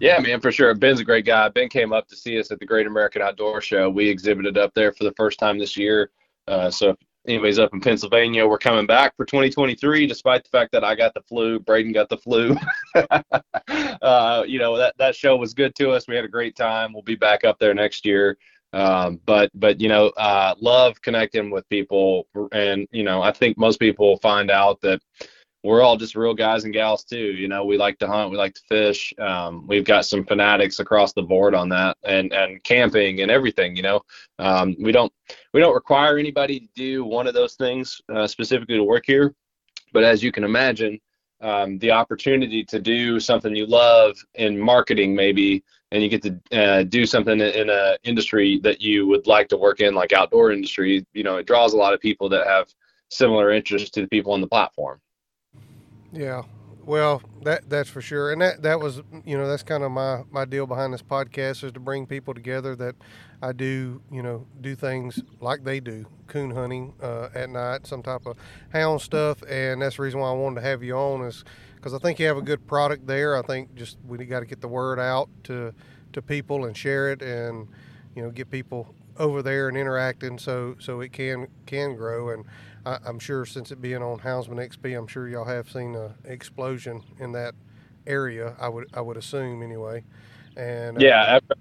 [0.01, 0.73] Yeah, man, for sure.
[0.75, 1.49] Ben's a great guy.
[1.49, 3.91] Ben came up to see us at the Great American Outdoor Show.
[3.91, 6.11] We exhibited up there for the first time this year.
[6.47, 10.71] Uh, so if anybody's up in Pennsylvania, we're coming back for 2023, despite the fact
[10.73, 12.57] that I got the flu, Braden got the flu.
[14.03, 16.07] uh, you know, that, that show was good to us.
[16.07, 16.93] We had a great time.
[16.93, 18.39] We'll be back up there next year.
[18.73, 22.27] Um, but, but, you know, uh, love connecting with people.
[22.53, 25.01] And, you know, I think most people find out that,
[25.65, 27.17] we're all just real guys and gals too.
[27.17, 29.13] You know, we like to hunt, we like to fish.
[29.19, 33.77] Um, we've got some fanatics across the board on that, and and camping and everything.
[33.77, 34.01] You know,
[34.39, 35.13] um, we don't
[35.53, 39.35] we don't require anybody to do one of those things uh, specifically to work here,
[39.93, 41.01] but as you can imagine,
[41.41, 46.41] um, the opportunity to do something you love in marketing maybe, and you get to
[46.53, 50.53] uh, do something in an industry that you would like to work in, like outdoor
[50.53, 51.07] industry.
[51.15, 52.69] You know, it draws a lot of people that have
[53.11, 55.01] similar interests to the people on the platform.
[56.13, 56.43] Yeah.
[56.85, 60.23] Well, that that's for sure, and that that was you know that's kind of my
[60.31, 62.95] my deal behind this podcast is to bring people together that
[63.43, 68.03] I do you know do things like they do coon hunting uh, at night, some
[68.03, 68.37] type of
[68.73, 71.45] hound stuff, and that's the reason why I wanted to have you on is
[71.77, 73.37] because I think you have a good product there.
[73.37, 75.73] I think just we got to get the word out to
[76.13, 77.69] to people and share it, and
[78.15, 82.45] you know get people over there and interacting so so it can can grow and
[82.87, 86.15] I, am sure since it being on Houndsman XP, I'm sure y'all have seen an
[86.25, 87.55] explosion in that
[88.07, 88.57] area.
[88.59, 90.05] I would I would assume anyway.
[90.57, 91.55] And yeah, uh,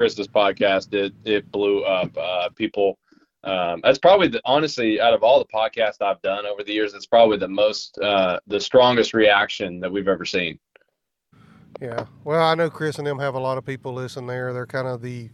[0.00, 2.16] Chris's podcast, it it blew up.
[2.16, 2.98] Uh, people.
[3.44, 6.94] Um, that's probably the, honestly out of all the podcasts I've done over the years,
[6.94, 10.58] it's probably the most uh, the strongest reaction that we've ever seen.
[11.82, 14.54] Yeah, well, I know Chris and them have a lot of people listen there.
[14.54, 15.28] They're kind of the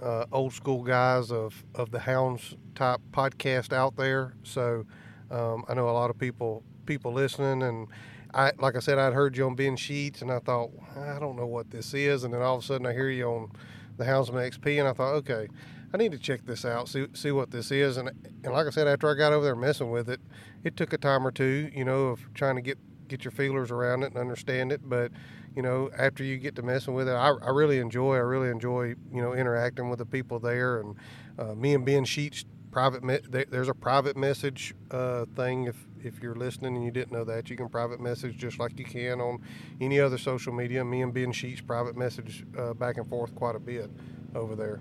[0.00, 4.34] uh, old school guys of, of the hounds type podcast out there.
[4.44, 4.86] So
[5.32, 7.88] um, I know a lot of people people listening, and
[8.32, 11.34] I like I said, I'd heard you on Ben Sheets, and I thought I don't
[11.34, 13.50] know what this is, and then all of a sudden I hear you on
[13.98, 15.48] the Houndsman XP, and I thought, okay,
[15.92, 18.08] I need to check this out, see see what this is, and
[18.44, 20.20] and like I said, after I got over there messing with it,
[20.64, 23.70] it took a time or two, you know, of trying to get get your feelers
[23.70, 25.10] around it and understand it, but
[25.56, 28.14] you know, after you get to messing with it, I, I really enjoy.
[28.14, 30.78] I really enjoy, you know, interacting with the people there.
[30.78, 30.94] And
[31.36, 33.02] uh, me and Ben Sheets private.
[33.02, 35.64] Me- there's a private message uh, thing.
[35.64, 38.78] If if you're listening and you didn't know that, you can private message just like
[38.78, 39.40] you can on
[39.80, 40.84] any other social media.
[40.84, 43.90] Me and Ben Sheets private message uh, back and forth quite a bit
[44.34, 44.80] over there.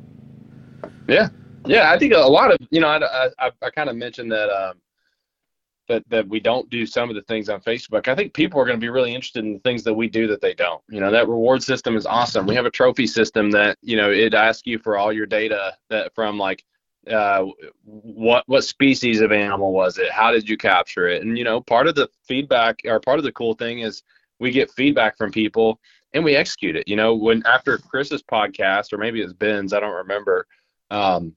[1.08, 1.30] Yeah,
[1.66, 1.92] yeah.
[1.92, 4.50] I think a lot of you know, I I, I kind of mentioned that.
[4.50, 4.78] Um,
[5.88, 8.08] that that we don't do some of the things on Facebook.
[8.08, 10.28] I think people are going to be really interested in the things that we do
[10.28, 10.82] that they don't.
[10.90, 12.46] You know, that reward system is awesome.
[12.46, 15.76] We have a trophy system that you know it asks you for all your data
[15.90, 16.64] that from like
[17.12, 17.46] uh,
[17.84, 20.12] what what species of animal was it?
[20.12, 21.24] How did you capture it?
[21.24, 24.04] And you know, part of the feedback or part of the cool thing is
[24.40, 25.80] we get feedback from people
[26.14, 26.88] and we execute it.
[26.88, 30.48] You know, when after Chris's podcast or maybe it's Ben's, I don't remember.
[30.90, 31.36] Um,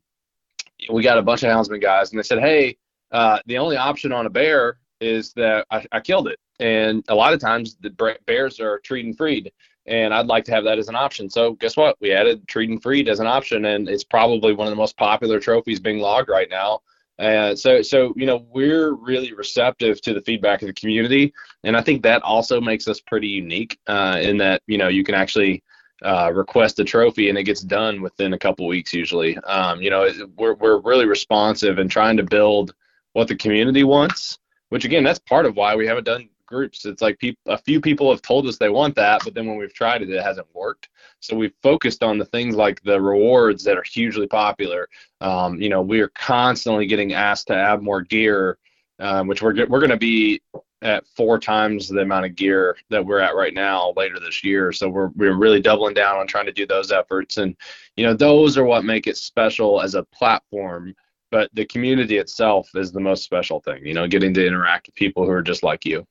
[0.90, 2.76] we got a bunch of houndsman guys and they said, "Hey."
[3.12, 6.38] Uh, the only option on a bear is that I, I, killed it.
[6.61, 7.90] And a lot of times the
[8.26, 9.50] bears are treed and freed.
[9.87, 11.31] And I'd like to have that as an option.
[11.31, 11.97] So guess what?
[12.01, 14.97] We added treat and freed as an option, and it's probably one of the most
[14.97, 16.81] popular trophies being logged right now.
[17.19, 21.77] And so, so you know, we're really receptive to the feedback of the community, and
[21.77, 25.14] I think that also makes us pretty unique uh, in that you know you can
[25.14, 25.62] actually
[26.03, 29.37] uh, request a trophy and it gets done within a couple weeks usually.
[29.38, 32.75] Um, you know, we're we're really responsive and trying to build
[33.12, 34.38] what the community wants,
[34.71, 36.85] which again, that's part of why we haven't done groups.
[36.85, 39.73] It's like a few people have told us they want that, but then when we've
[39.73, 40.89] tried it, it hasn't worked.
[41.21, 44.89] So we've focused on the things like the rewards that are hugely popular.
[45.21, 48.59] Um, you know, we are constantly getting asked to add more gear,
[48.99, 50.43] um, which we're we're going to be
[50.83, 54.73] at four times the amount of gear that we're at right now later this year.
[54.73, 57.57] So we're we're really doubling down on trying to do those efforts, and
[57.97, 60.95] you know, those are what make it special as a platform
[61.31, 64.95] but the community itself is the most special thing you know getting to interact with
[64.97, 66.05] people who are just like you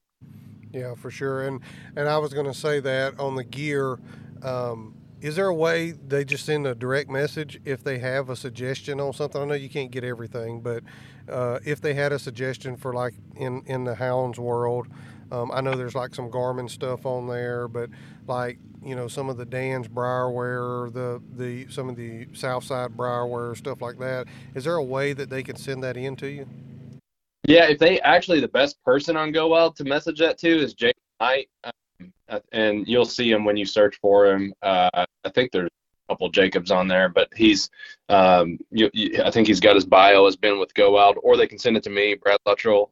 [0.74, 1.62] yeah for sure and
[1.96, 4.00] and i was going to say that on the gear
[4.44, 8.36] um, is there a way they just send a direct message if they have a
[8.36, 10.84] suggestion on something i know you can't get everything but
[11.30, 14.88] uh, if they had a suggestion for like in in the hounds world
[15.32, 17.90] um, I know there's like some Garmin stuff on there, but
[18.28, 23.56] like you know some of the Dan's Briarwear, the the some of the Southside Briarwear
[23.56, 24.28] stuff like that.
[24.56, 26.48] Is there a way that they can send that in to you?
[27.50, 30.76] Yeah, if they actually the best person on Go Wild to message that to is
[30.76, 34.54] Jake Knight, um, and you'll see him when you search for him.
[34.62, 37.72] Uh, I think there's a couple Jacobs on there, but he's
[38.08, 41.38] um, you, you, I think he's got his bio has been with Go Wild, or
[41.38, 42.92] they can send it to me, Brad Luttrell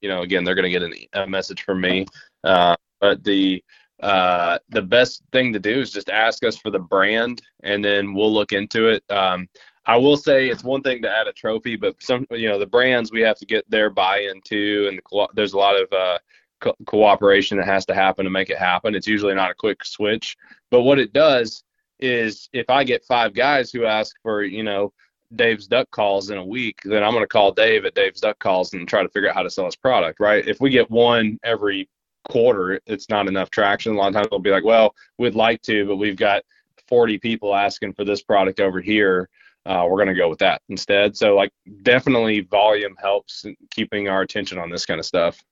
[0.00, 2.06] you know, again, they're going to get an, a message from me.
[2.44, 3.62] Uh, but the
[4.00, 8.14] uh, the best thing to do is just ask us for the brand, and then
[8.14, 9.02] we'll look into it.
[9.10, 9.48] Um,
[9.88, 12.66] I will say it's one thing to add a trophy, but some you know the
[12.66, 16.18] brands we have to get their buy-in to, and the, there's a lot of uh,
[16.60, 18.94] co- cooperation that has to happen to make it happen.
[18.94, 20.36] It's usually not a quick switch,
[20.70, 21.64] but what it does
[22.00, 24.92] is if I get five guys who ask for you know
[25.34, 28.38] Dave's Duck Calls in a week, then I'm going to call Dave at Dave's Duck
[28.38, 30.46] Calls and try to figure out how to sell his product, right?
[30.46, 31.88] If we get one every
[32.28, 33.94] quarter, it's not enough traction.
[33.94, 36.42] A lot of times they'll be like, well, we'd like to, but we've got
[36.88, 39.30] 40 people asking for this product over here.
[39.68, 41.14] Uh, we're going to go with that instead.
[41.14, 41.52] So, like,
[41.82, 45.44] definitely volume helps keeping our attention on this kind of stuff.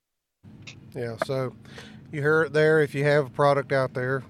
[0.94, 1.16] Yeah.
[1.26, 1.52] So,
[2.10, 2.80] you heard it there.
[2.80, 4.24] If you have a product out there,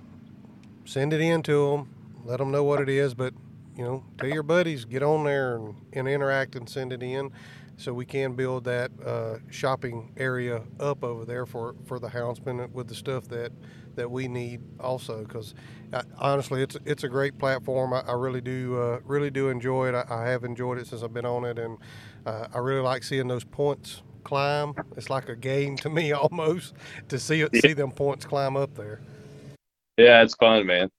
[0.85, 1.95] send it in to them,
[2.25, 3.33] let them know what it is, but
[3.77, 7.31] you know, tell your buddies, get on there and, and interact and send it in.
[7.77, 12.71] so we can build that uh, shopping area up over there for, for the houndsmen
[12.73, 13.53] with the stuff that
[13.97, 15.55] that we need also because
[15.93, 17.93] uh, honestly it's it's a great platform.
[17.93, 19.95] I, I really do uh, really do enjoy it.
[19.95, 21.79] I, I, have enjoyed it since I've been on it and
[22.25, 24.75] uh, I really like seeing those points climb.
[24.97, 26.75] It's like a game to me almost
[27.09, 29.01] to see it, see them points climb up there.
[29.97, 30.91] Yeah it's fun man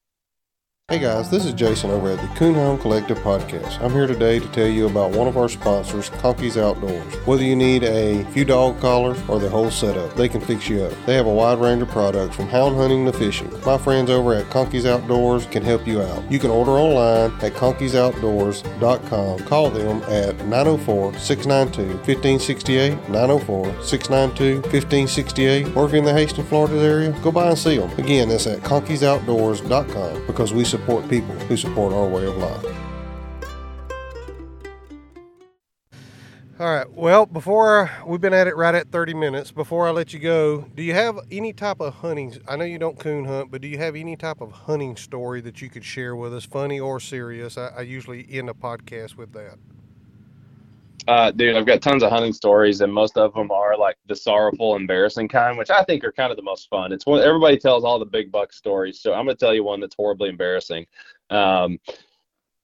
[0.89, 3.82] Hey guys, this is Jason over at the Coonhound Collective Podcast.
[3.82, 7.13] I'm here today to tell you about one of our sponsors, Conkey's Outdoors.
[7.28, 10.84] Whether you need a few dog collars or the whole setup, they can fix you
[10.84, 10.93] up.
[11.06, 13.52] They have a wide range of products from hound hunting to fishing.
[13.65, 16.23] My friends over at Conkey's Outdoors can help you out.
[16.32, 19.39] You can order online at conkeysoutdoors.com.
[19.39, 27.50] Call them at 904-692-1568, 904-692-1568, or if you're in the Hastings, Florida area, go by
[27.50, 27.91] and see them.
[28.00, 30.76] Again, that's at conkeysoutdoors.com because we support
[31.09, 32.65] people who support our way of life.
[36.59, 36.91] All right.
[36.91, 40.61] Well, before we've been at it right at 30 minutes, before I let you go,
[40.73, 42.35] do you have any type of hunting?
[42.47, 45.39] I know you don't coon hunt, but do you have any type of hunting story
[45.41, 47.59] that you could share with us, funny or serious?
[47.59, 49.59] I, I usually end a podcast with that.
[51.08, 54.15] Uh, dude, I've got tons of hunting stories, and most of them are like the
[54.15, 56.91] sorrowful, embarrassing kind, which I think are kind of the most fun.
[56.91, 59.63] It's when everybody tells all the big buck stories, so I'm going to tell you
[59.63, 60.86] one that's horribly embarrassing.
[61.30, 61.80] Um,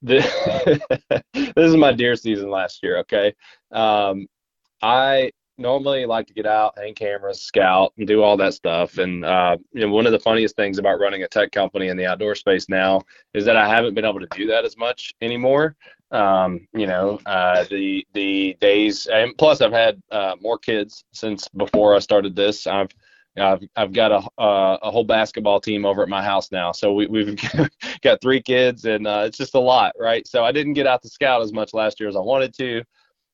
[0.02, 0.30] this,
[1.34, 2.98] this is my deer season last year.
[2.98, 3.34] Okay,
[3.72, 4.28] um,
[4.82, 8.98] I normally like to get out, hang cameras, scout, and do all that stuff.
[8.98, 11.98] And uh, you know, one of the funniest things about running a tech company in
[11.98, 13.02] the outdoor space now
[13.34, 15.76] is that I haven't been able to do that as much anymore.
[16.14, 21.48] Um, you know, uh, the the days, and plus I've had uh, more kids since
[21.50, 22.68] before I started this.
[22.68, 22.92] I've
[23.36, 26.94] I've I've got a uh, a whole basketball team over at my house now, so
[26.94, 27.36] we, we've
[28.04, 30.28] got three kids, and uh, it's just a lot, right?
[30.28, 32.84] So I didn't get out to scout as much last year as I wanted to,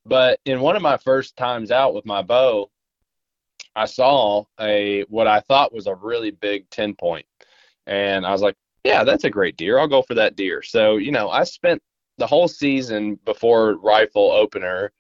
[0.06, 2.72] but in one of my first times out with my bow,
[3.76, 7.26] I saw a what I thought was a really big ten point,
[7.88, 9.80] and I was like, yeah, that's a great deer.
[9.80, 10.62] I'll go for that deer.
[10.62, 11.82] So you know, I spent
[12.20, 14.92] the whole season before rifle opener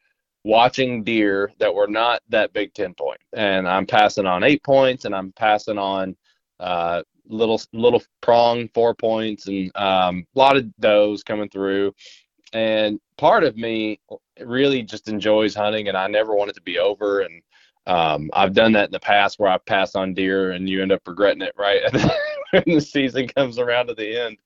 [0.44, 3.20] watching deer that were not that big 10 point.
[3.34, 6.16] And i'm passing on eight points and i'm passing on
[6.60, 11.94] uh, little little prong four points and um, a lot of does coming through.
[12.52, 14.00] And part of me
[14.40, 17.22] really just enjoys hunting and i never want it to be over.
[17.22, 17.42] And
[17.86, 20.92] um, i've done that in the past where i've passed on deer and you end
[20.92, 21.82] up regretting it right
[22.52, 24.38] when the season comes around to the end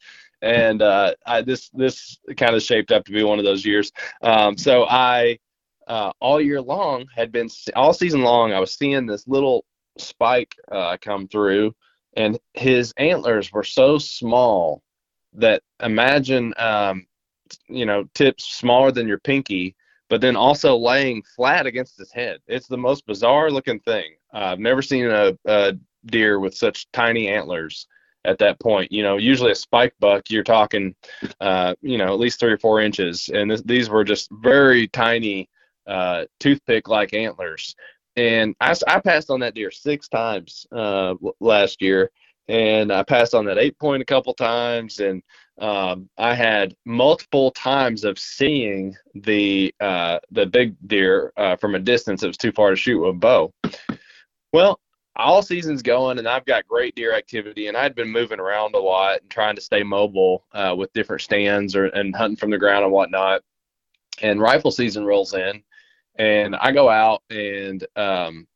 [0.44, 3.92] and uh, I, this this kind of shaped up to be one of those years.
[4.22, 5.40] Um, so I
[5.88, 8.52] uh, all year long had been all season long.
[8.52, 9.66] I was seeing this little
[9.98, 11.74] spike uh, come through,
[12.18, 14.84] and his antlers were so small
[15.34, 17.08] that imagine um,
[17.70, 19.78] you know tips smaller than your pinky,
[20.10, 22.40] but then also laying flat against his head.
[22.48, 24.16] It's the most bizarre looking thing.
[24.34, 25.74] I've never seen a, a
[26.06, 27.88] deer with such tiny antlers
[28.26, 28.92] at that point.
[28.92, 30.96] You know, usually a spike buck, you're talking,
[31.42, 35.50] uh, you know, at least three or four inches, and these were just very tiny,
[35.88, 37.76] uh, toothpick-like antlers.
[38.16, 42.12] And I, I passed on that deer six times uh, last year,
[42.48, 45.24] and I passed on that eight point a couple times, and
[45.60, 51.80] um, I had multiple times of seeing the uh, the big deer uh, from a
[51.80, 53.54] distance that was too far to shoot with a bow.
[54.52, 54.80] Well,
[55.16, 58.80] all season's going and I've got great deer activity and I'd been moving around a
[58.80, 62.58] lot and trying to stay mobile uh, with different stands or and hunting from the
[62.58, 63.42] ground and whatnot.
[64.22, 65.64] And rifle season rolls in
[66.16, 68.48] and I go out and um,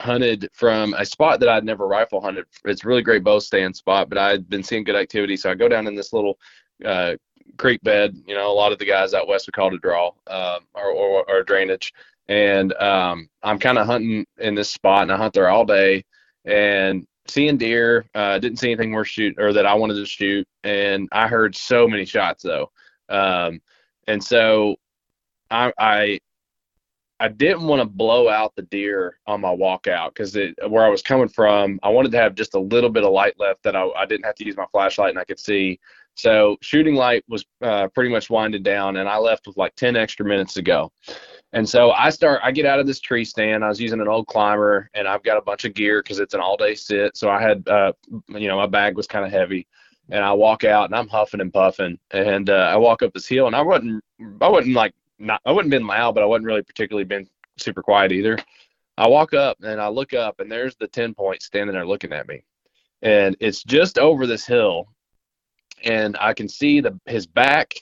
[0.00, 2.44] hunted from a spot that I'd never rifle hunted.
[2.64, 5.36] It's a really great bow stand spot, but I'd been seeing good activity.
[5.36, 6.38] So I go down in this little
[6.84, 7.14] uh,
[7.58, 9.78] creek bed, you know, a lot of the guys out west would call it a
[9.78, 11.92] draw um, or, or, or drainage
[12.28, 16.04] and um, I'm kind of hunting in this spot, and I hunt there all day,
[16.44, 18.06] and seeing deer.
[18.14, 21.54] Uh, didn't see anything worth shoot or that I wanted to shoot, and I heard
[21.56, 22.70] so many shots though,
[23.08, 23.60] um,
[24.06, 24.76] and so
[25.50, 26.20] I, I
[27.22, 30.88] I didn't want to blow out the deer on my walk out because where I
[30.88, 33.76] was coming from, I wanted to have just a little bit of light left that
[33.76, 35.78] I, I didn't have to use my flashlight and I could see.
[36.16, 39.94] So shooting light was uh, pretty much winding down, and I left with like 10
[39.94, 40.90] extra minutes to go.
[41.54, 43.62] And so I start, I get out of this tree stand.
[43.62, 46.32] I was using an old climber, and I've got a bunch of gear because it's
[46.32, 47.16] an all day sit.
[47.16, 47.92] So I had, uh,
[48.28, 49.66] you know, my bag was kind of heavy,
[50.08, 53.26] and I walk out and I'm huffing and puffing, and uh, I walk up this
[53.26, 54.02] hill, and I wasn't,
[54.40, 57.82] I wasn't like not, I wasn't been loud, but I wasn't really particularly been super
[57.82, 58.38] quiet either.
[58.96, 62.12] I walk up and I look up, and there's the ten point standing there looking
[62.12, 62.44] at me,
[63.02, 64.88] and it's just over this hill,
[65.84, 67.74] and I can see the his back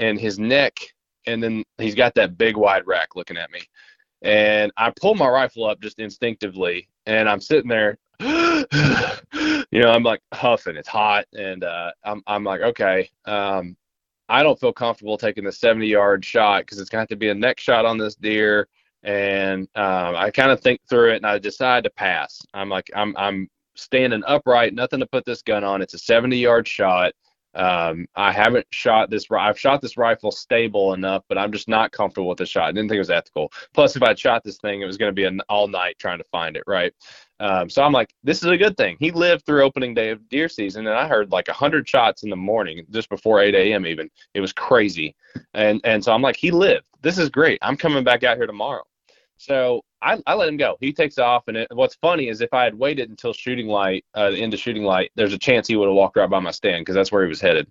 [0.00, 0.93] and his neck
[1.26, 3.60] and then he's got that big wide rack looking at me.
[4.22, 10.02] And I pull my rifle up just instinctively, and I'm sitting there, you know, I'm
[10.02, 10.76] like huffing.
[10.76, 13.76] It's hot, and uh, I'm I'm like, okay, um,
[14.28, 17.16] I don't feel comfortable taking the 70 yard shot because it's going to have to
[17.16, 18.68] be a neck shot on this deer.
[19.02, 22.40] And um, I kind of think through it, and I decide to pass.
[22.54, 25.82] I'm like, I'm I'm standing upright, nothing to put this gun on.
[25.82, 27.12] It's a 70 yard shot.
[27.54, 29.26] Um, I haven't shot this.
[29.30, 32.68] I've shot this rifle stable enough, but I'm just not comfortable with the shot.
[32.68, 33.52] I didn't think it was ethical.
[33.72, 36.18] Plus, if I'd shot this thing, it was going to be an all night trying
[36.18, 36.64] to find it.
[36.66, 36.92] Right.
[37.40, 38.96] Um, so I'm like, this is a good thing.
[39.00, 42.30] He lived through opening day of deer season, and I heard like hundred shots in
[42.30, 43.86] the morning, just before 8 a.m.
[43.86, 45.14] Even it was crazy.
[45.52, 46.86] And and so I'm like, he lived.
[47.02, 47.58] This is great.
[47.62, 48.84] I'm coming back out here tomorrow.
[49.36, 50.76] So I, I let him go.
[50.80, 54.04] He takes off, and it, what's funny is if I had waited until shooting light,
[54.14, 56.40] uh, the end of shooting light, there's a chance he would have walked right by
[56.40, 57.66] my stand because that's where he was headed.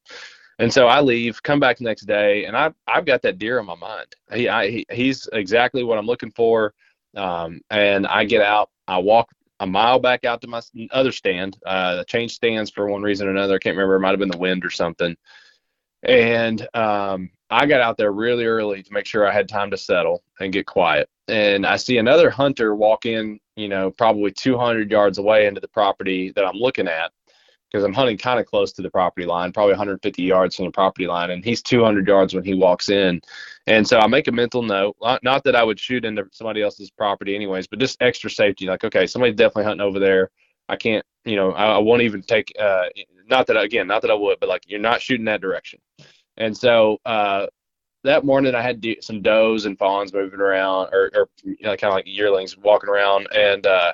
[0.59, 3.59] And so I leave, come back the next day, and I've I've got that deer
[3.59, 4.07] in my mind.
[4.33, 6.73] He I, he he's exactly what I'm looking for.
[7.15, 9.29] Um, and I get out, I walk
[9.59, 10.61] a mile back out to my
[10.91, 11.57] other stand.
[11.65, 13.55] Uh, I changed stands for one reason or another.
[13.55, 13.95] I can't remember.
[13.95, 15.15] It might have been the wind or something.
[16.03, 19.77] And um, I got out there really early to make sure I had time to
[19.77, 21.09] settle and get quiet.
[21.27, 25.67] And I see another hunter walk in, you know, probably 200 yards away into the
[25.69, 27.11] property that I'm looking at
[27.71, 30.71] because I'm hunting kind of close to the property line, probably 150 yards from the
[30.71, 33.19] property line, and he's 200 yards when he walks in.
[33.65, 36.91] And so I make a mental note, not that I would shoot into somebody else's
[36.91, 38.67] property anyways, but just extra safety.
[38.67, 40.29] Like, okay, somebody's definitely hunting over there.
[40.69, 42.85] I can't, you know, I, I won't even take, uh,
[43.27, 45.79] not that again, not that I would, but like you're not shooting that direction.
[46.37, 47.47] And so uh,
[48.03, 51.91] that morning I had some does and fawns moving around, or, or you know, kind
[51.91, 53.93] of like yearlings walking around, and uh,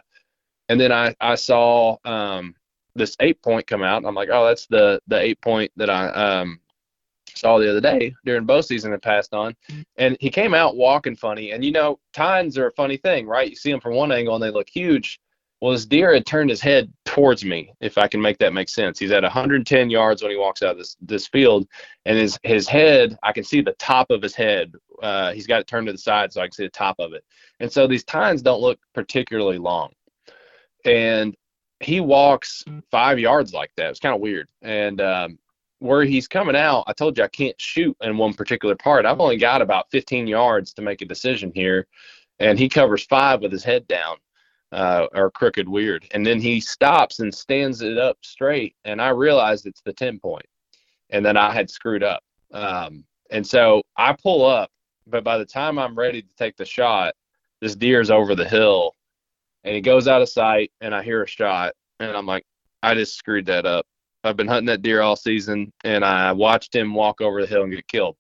[0.70, 2.56] and then I I saw um,
[2.96, 4.06] this eight point come out.
[4.06, 6.60] I'm like, oh, that's the the eight point that I um,
[7.36, 9.56] saw the other day during bow season and passed on.
[9.98, 13.50] And he came out walking funny, and you know, tines are a funny thing, right?
[13.50, 15.20] You see them from one angle and they look huge,
[15.62, 18.70] well, this deer had turned his head towards me, if I can make that make
[18.70, 18.98] sense.
[18.98, 21.68] He's at 110 yards when he walks out of this this field,
[22.06, 24.72] and his his head, I can see the top of his head.
[25.04, 27.14] Uh, he's got it turned to the side, so I can see the top of
[27.14, 27.26] it.
[27.60, 29.92] And so these tines don't look particularly long,
[30.86, 31.36] and
[31.82, 33.90] he walks five yards like that.
[33.90, 34.48] It's kind of weird.
[34.62, 35.40] And um,
[35.80, 39.06] where he's coming out, I told you I can't shoot in one particular part.
[39.06, 41.86] I've only got about 15 yards to make a decision here,
[42.40, 44.18] and he covers five with his head down
[44.72, 46.08] uh, or crooked weird.
[46.12, 48.76] And then he stops and stands it up straight.
[48.86, 50.46] And I realized it's the 10 point
[51.10, 52.24] and then I had screwed up.
[52.54, 54.72] Um, and so I pull up,
[55.08, 57.14] but by the time I'm ready to take the shot,
[57.62, 58.96] this deer's over the hill
[59.64, 62.46] and he goes out of sight and I hear a shot and I'm like,
[62.82, 63.86] I just screwed that up.
[64.24, 67.64] I've been hunting that deer all season and I watched him walk over the hill
[67.64, 68.16] and get killed.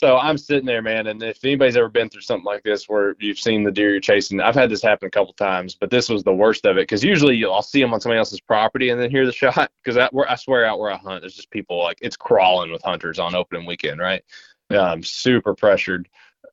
[0.00, 3.14] So I'm sitting there, man, and if anybody's ever been through something like this where
[3.18, 6.08] you've seen the deer you're chasing, I've had this happen a couple times, but this
[6.08, 8.98] was the worst of it because usually I'll see them on somebody else's property and
[8.98, 11.82] then hear the shot because I, I swear out where I hunt, there's just people
[11.82, 14.24] like it's crawling with hunters on opening weekend, right?
[14.70, 16.08] Um, super pressured.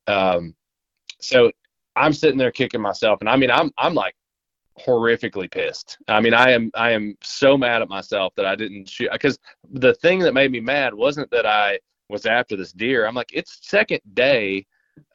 [0.07, 0.53] Um,
[1.21, 1.49] so
[1.95, 4.15] I'm sitting there kicking myself, and I mean, I'm I'm like
[4.77, 5.97] horrifically pissed.
[6.09, 9.39] I mean, I am I am so mad at myself that I didn't shoot because
[9.71, 11.79] the thing that made me mad wasn't that I
[12.09, 13.05] was after this deer.
[13.05, 14.65] I'm like, it's second day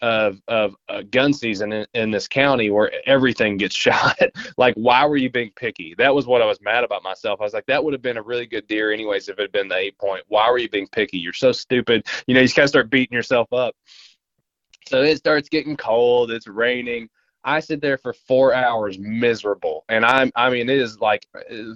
[0.00, 4.16] of of a gun season in, in this county where everything gets shot.
[4.56, 5.94] like, why were you being picky?
[5.98, 7.40] That was what I was mad about myself.
[7.40, 9.52] I was like, that would have been a really good deer anyways if it had
[9.52, 10.24] been the eight point.
[10.28, 11.18] Why were you being picky?
[11.18, 12.06] You're so stupid.
[12.26, 13.74] You know, you just kind of start beating yourself up.
[14.88, 16.30] So it starts getting cold.
[16.30, 17.08] It's raining.
[17.44, 21.26] I sit there for four hours miserable, and I'm I mean it is like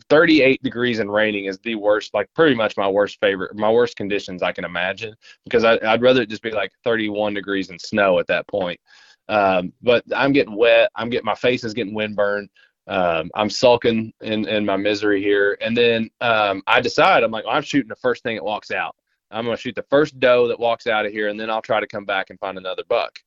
[0.09, 3.97] 38 degrees and raining is the worst, like pretty much my worst favorite, my worst
[3.97, 5.15] conditions I can imagine
[5.45, 8.81] because I, would rather it just be like 31 degrees and snow at that point.
[9.29, 10.91] Um, but I'm getting wet.
[10.95, 12.49] I'm getting my face is getting windburned.
[12.87, 17.45] Um, I'm sulking in in my misery here, and then um, I decide I'm like
[17.45, 18.95] well, I'm shooting the first thing that walks out.
[19.33, 21.81] I'm gonna shoot the first doe that walks out of here, and then I'll try
[21.81, 23.19] to come back and find another buck.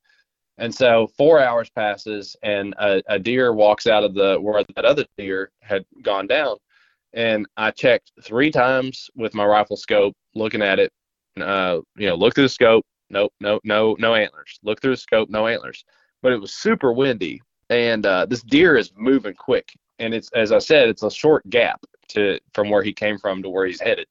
[0.60, 4.84] And so four hours passes, and a, a, deer walks out of the where that
[4.84, 6.58] other deer had gone down.
[7.14, 10.92] And I checked three times with my rifle scope, looking at it.
[11.40, 12.86] Uh, you know, look through the scope.
[13.10, 14.60] Nope, no, no, no antlers.
[14.62, 15.86] Look through the scope, no antlers.
[16.22, 19.72] But it was super windy, and uh, this deer is moving quick.
[19.98, 23.42] And it's as I said, it's a short gap to from where he came from
[23.44, 24.08] to where he's headed,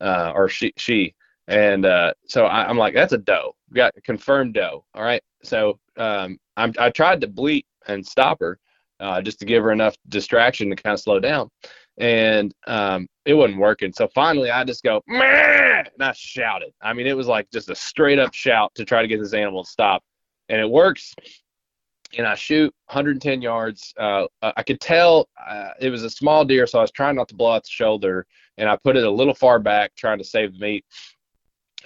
[0.00, 1.14] uh, or she she.
[1.48, 3.54] And uh, so I, am like, that's a doe.
[3.74, 4.84] Got confirmed doe.
[4.94, 5.22] All right.
[5.42, 8.58] So um, I'm, I tried to bleat and stop her
[9.00, 11.50] uh, just to give her enough distraction to kind of slow down.
[11.98, 13.92] And um, it wasn't working.
[13.92, 15.66] So finally, I just go, Meh!
[15.98, 16.72] and I shouted.
[16.82, 19.32] I mean, it was like just a straight up shout to try to get this
[19.32, 20.02] animal to stop,
[20.48, 21.14] and it works.
[22.16, 23.92] And I shoot 110 yards.
[23.98, 27.28] Uh, I could tell uh, it was a small deer, so I was trying not
[27.28, 28.26] to blow out the shoulder,
[28.58, 30.84] and I put it a little far back, trying to save the meat.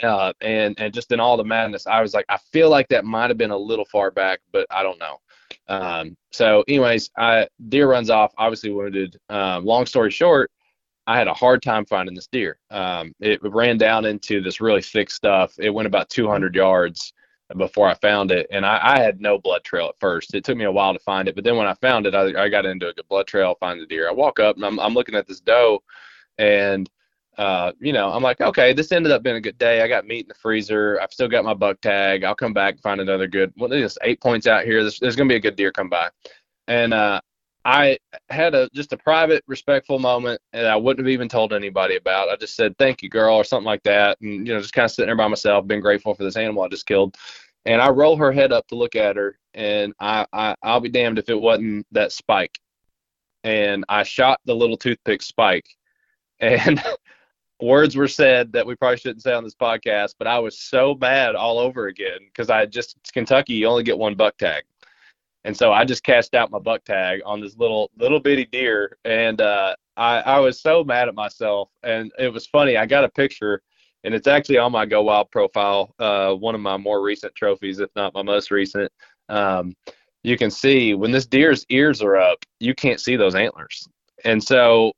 [0.02, 3.04] Uh, and and just in all the madness, I was like, I feel like that
[3.04, 5.18] might have been a little far back, but I don't know.
[5.68, 9.18] Um, so, anyways, I deer runs off, obviously wounded.
[9.28, 10.50] Um, long story short,
[11.06, 12.58] I had a hard time finding this deer.
[12.70, 15.54] Um, it ran down into this really thick stuff.
[15.58, 17.12] It went about 200 yards
[17.56, 20.34] before I found it, and I, I, had no blood trail at first.
[20.34, 22.44] It took me a while to find it, but then when I found it, I,
[22.44, 24.08] I got into a good blood trail, find the deer.
[24.08, 25.82] I walk up and I'm, I'm looking at this doe,
[26.38, 26.88] and
[27.40, 29.80] uh, you know, I'm like, okay, this ended up being a good day.
[29.80, 31.00] I got meat in the freezer.
[31.00, 32.22] I've still got my buck tag.
[32.22, 33.50] I'll come back and find another good.
[33.56, 34.82] Well, there's eight points out here.
[34.82, 36.10] There's, there's gonna be a good deer come by,
[36.68, 37.22] and uh,
[37.64, 37.96] I
[38.28, 42.28] had a just a private, respectful moment, and I wouldn't have even told anybody about.
[42.28, 44.84] I just said, "Thank you, girl," or something like that, and you know, just kind
[44.84, 47.16] of sitting there by myself, being grateful for this animal I just killed.
[47.64, 50.90] And I roll her head up to look at her, and I, I I'll be
[50.90, 52.58] damned if it wasn't that spike.
[53.44, 55.64] And I shot the little toothpick spike,
[56.40, 56.82] and
[57.60, 60.96] words were said that we probably shouldn't say on this podcast, but I was so
[61.00, 64.64] mad all over again because I just Kentucky you only get one buck tag,
[65.44, 68.96] and so I just cast out my buck tag on this little little bitty deer,
[69.04, 72.76] and uh, I I was so mad at myself, and it was funny.
[72.76, 73.62] I got a picture,
[74.04, 77.80] and it's actually on my Go Wild profile, uh, one of my more recent trophies,
[77.80, 78.90] if not my most recent.
[79.28, 79.74] Um,
[80.22, 83.88] you can see when this deer's ears are up, you can't see those antlers.
[84.24, 84.92] And so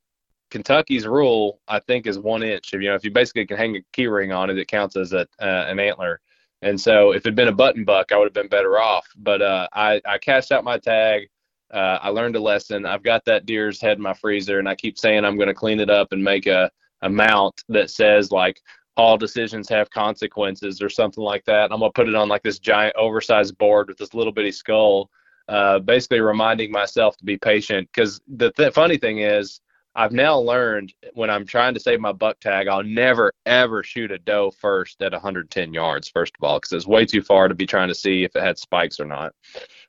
[0.53, 2.75] Kentucky's rule, I think, is one inch.
[2.75, 4.97] If you know, if you basically can hang a key ring on it, it counts
[4.97, 6.21] as a, uh, an antler.
[6.61, 9.09] And so, if it'd been a button buck, I would have been better off.
[9.17, 11.31] But uh, I, I cashed out my tag.
[11.73, 12.85] Uh, I learned a lesson.
[12.85, 15.55] I've got that deer's head in my freezer, and I keep saying I'm going to
[15.55, 18.61] clean it up and make a, a mount that says like
[18.99, 21.73] all decisions have consequences or something like that.
[21.73, 25.09] I'm gonna put it on like this giant oversized board with this little bitty skull,
[25.49, 27.89] uh, basically reminding myself to be patient.
[27.89, 29.63] Because the th- funny thing is,
[29.95, 34.11] I've now learned when I'm trying to save my buck tag, I'll never ever shoot
[34.11, 36.09] a doe first at 110 yards.
[36.09, 38.43] First of all, because it's way too far to be trying to see if it
[38.43, 39.35] had spikes or not.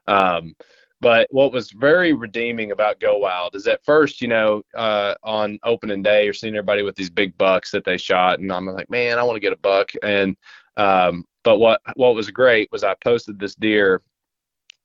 [0.07, 0.55] Um,
[0.99, 5.59] but what was very redeeming about Go Wild is at first, you know, uh, on
[5.63, 8.89] opening day, you're seeing everybody with these big bucks that they shot, and I'm like,
[8.89, 9.91] man, I want to get a buck.
[10.01, 10.37] And
[10.77, 14.01] um, but what what was great was I posted this deer,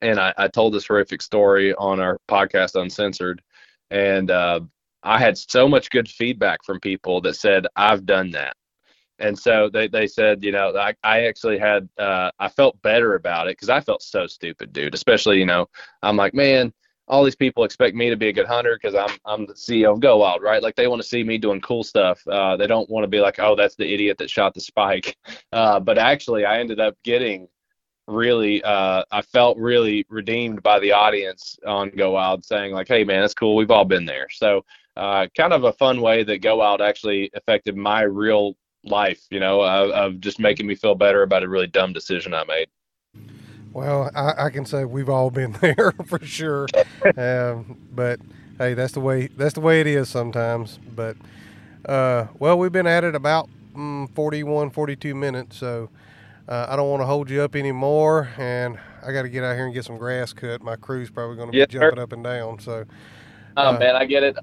[0.03, 3.41] and I, I told this horrific story on our podcast Uncensored,
[3.93, 4.61] and uh,
[5.03, 8.57] I had so much good feedback from people that said I've done that.
[9.21, 13.17] And so they, they said, you know, I, I actually had, uh, I felt better
[13.17, 14.95] about it because I felt so stupid, dude.
[14.95, 15.69] Especially, you know,
[16.03, 16.73] I'm like, man,
[17.09, 19.95] all these people expect me to be a good hunter because I'm I'm the CEO
[19.95, 20.63] of Go Wild, right?
[20.63, 22.27] Like they want to see me doing cool stuff.
[22.29, 25.17] Uh, they don't want to be like, oh, that's the idiot that shot the spike.
[25.51, 27.49] Uh, but actually, I ended up getting
[28.07, 33.03] really uh, I felt really redeemed by the audience on Go Wild saying like, hey
[33.05, 33.57] man, that's cool.
[33.57, 34.29] We've all been there.
[34.31, 34.65] So
[34.99, 39.39] uh, kind of a fun way that Go Wild actually affected my real life, you
[39.39, 42.69] know, of, of just making me feel better about a really dumb decision I made.
[43.73, 46.67] Well, I, I can say we've all been there for sure.
[47.17, 48.21] um, but
[48.59, 50.81] hey, that's the way that's the way it is sometimes.
[50.97, 51.17] But
[51.87, 55.91] uh, well, we've been at it about mm, 41, 42 minutes, so
[56.49, 59.55] uh, I don't want to hold you up anymore, and I got to get out
[59.55, 60.61] here and get some grass cut.
[60.61, 62.03] My crew's probably going to be jumping sir.
[62.03, 62.59] up and down.
[62.59, 62.85] So,
[63.57, 64.37] oh uh, man, I get it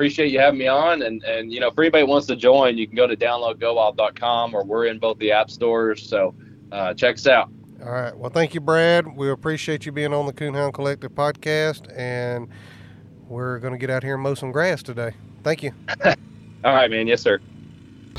[0.00, 1.02] appreciate you having me on.
[1.02, 4.64] And, and you know, for anybody wants to join, you can go to downloadgowild.com or
[4.64, 6.08] we're in both the app stores.
[6.08, 6.34] So
[6.72, 7.50] uh, check us out.
[7.82, 8.16] All right.
[8.16, 9.14] Well, thank you, Brad.
[9.14, 11.94] We appreciate you being on the Coonhound Collective podcast.
[11.94, 12.48] And
[13.28, 15.12] we're going to get out here and mow some grass today.
[15.42, 15.72] Thank you.
[16.64, 17.06] All right, man.
[17.06, 17.38] Yes, sir.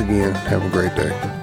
[0.00, 0.34] again.
[0.46, 1.39] Have a great day.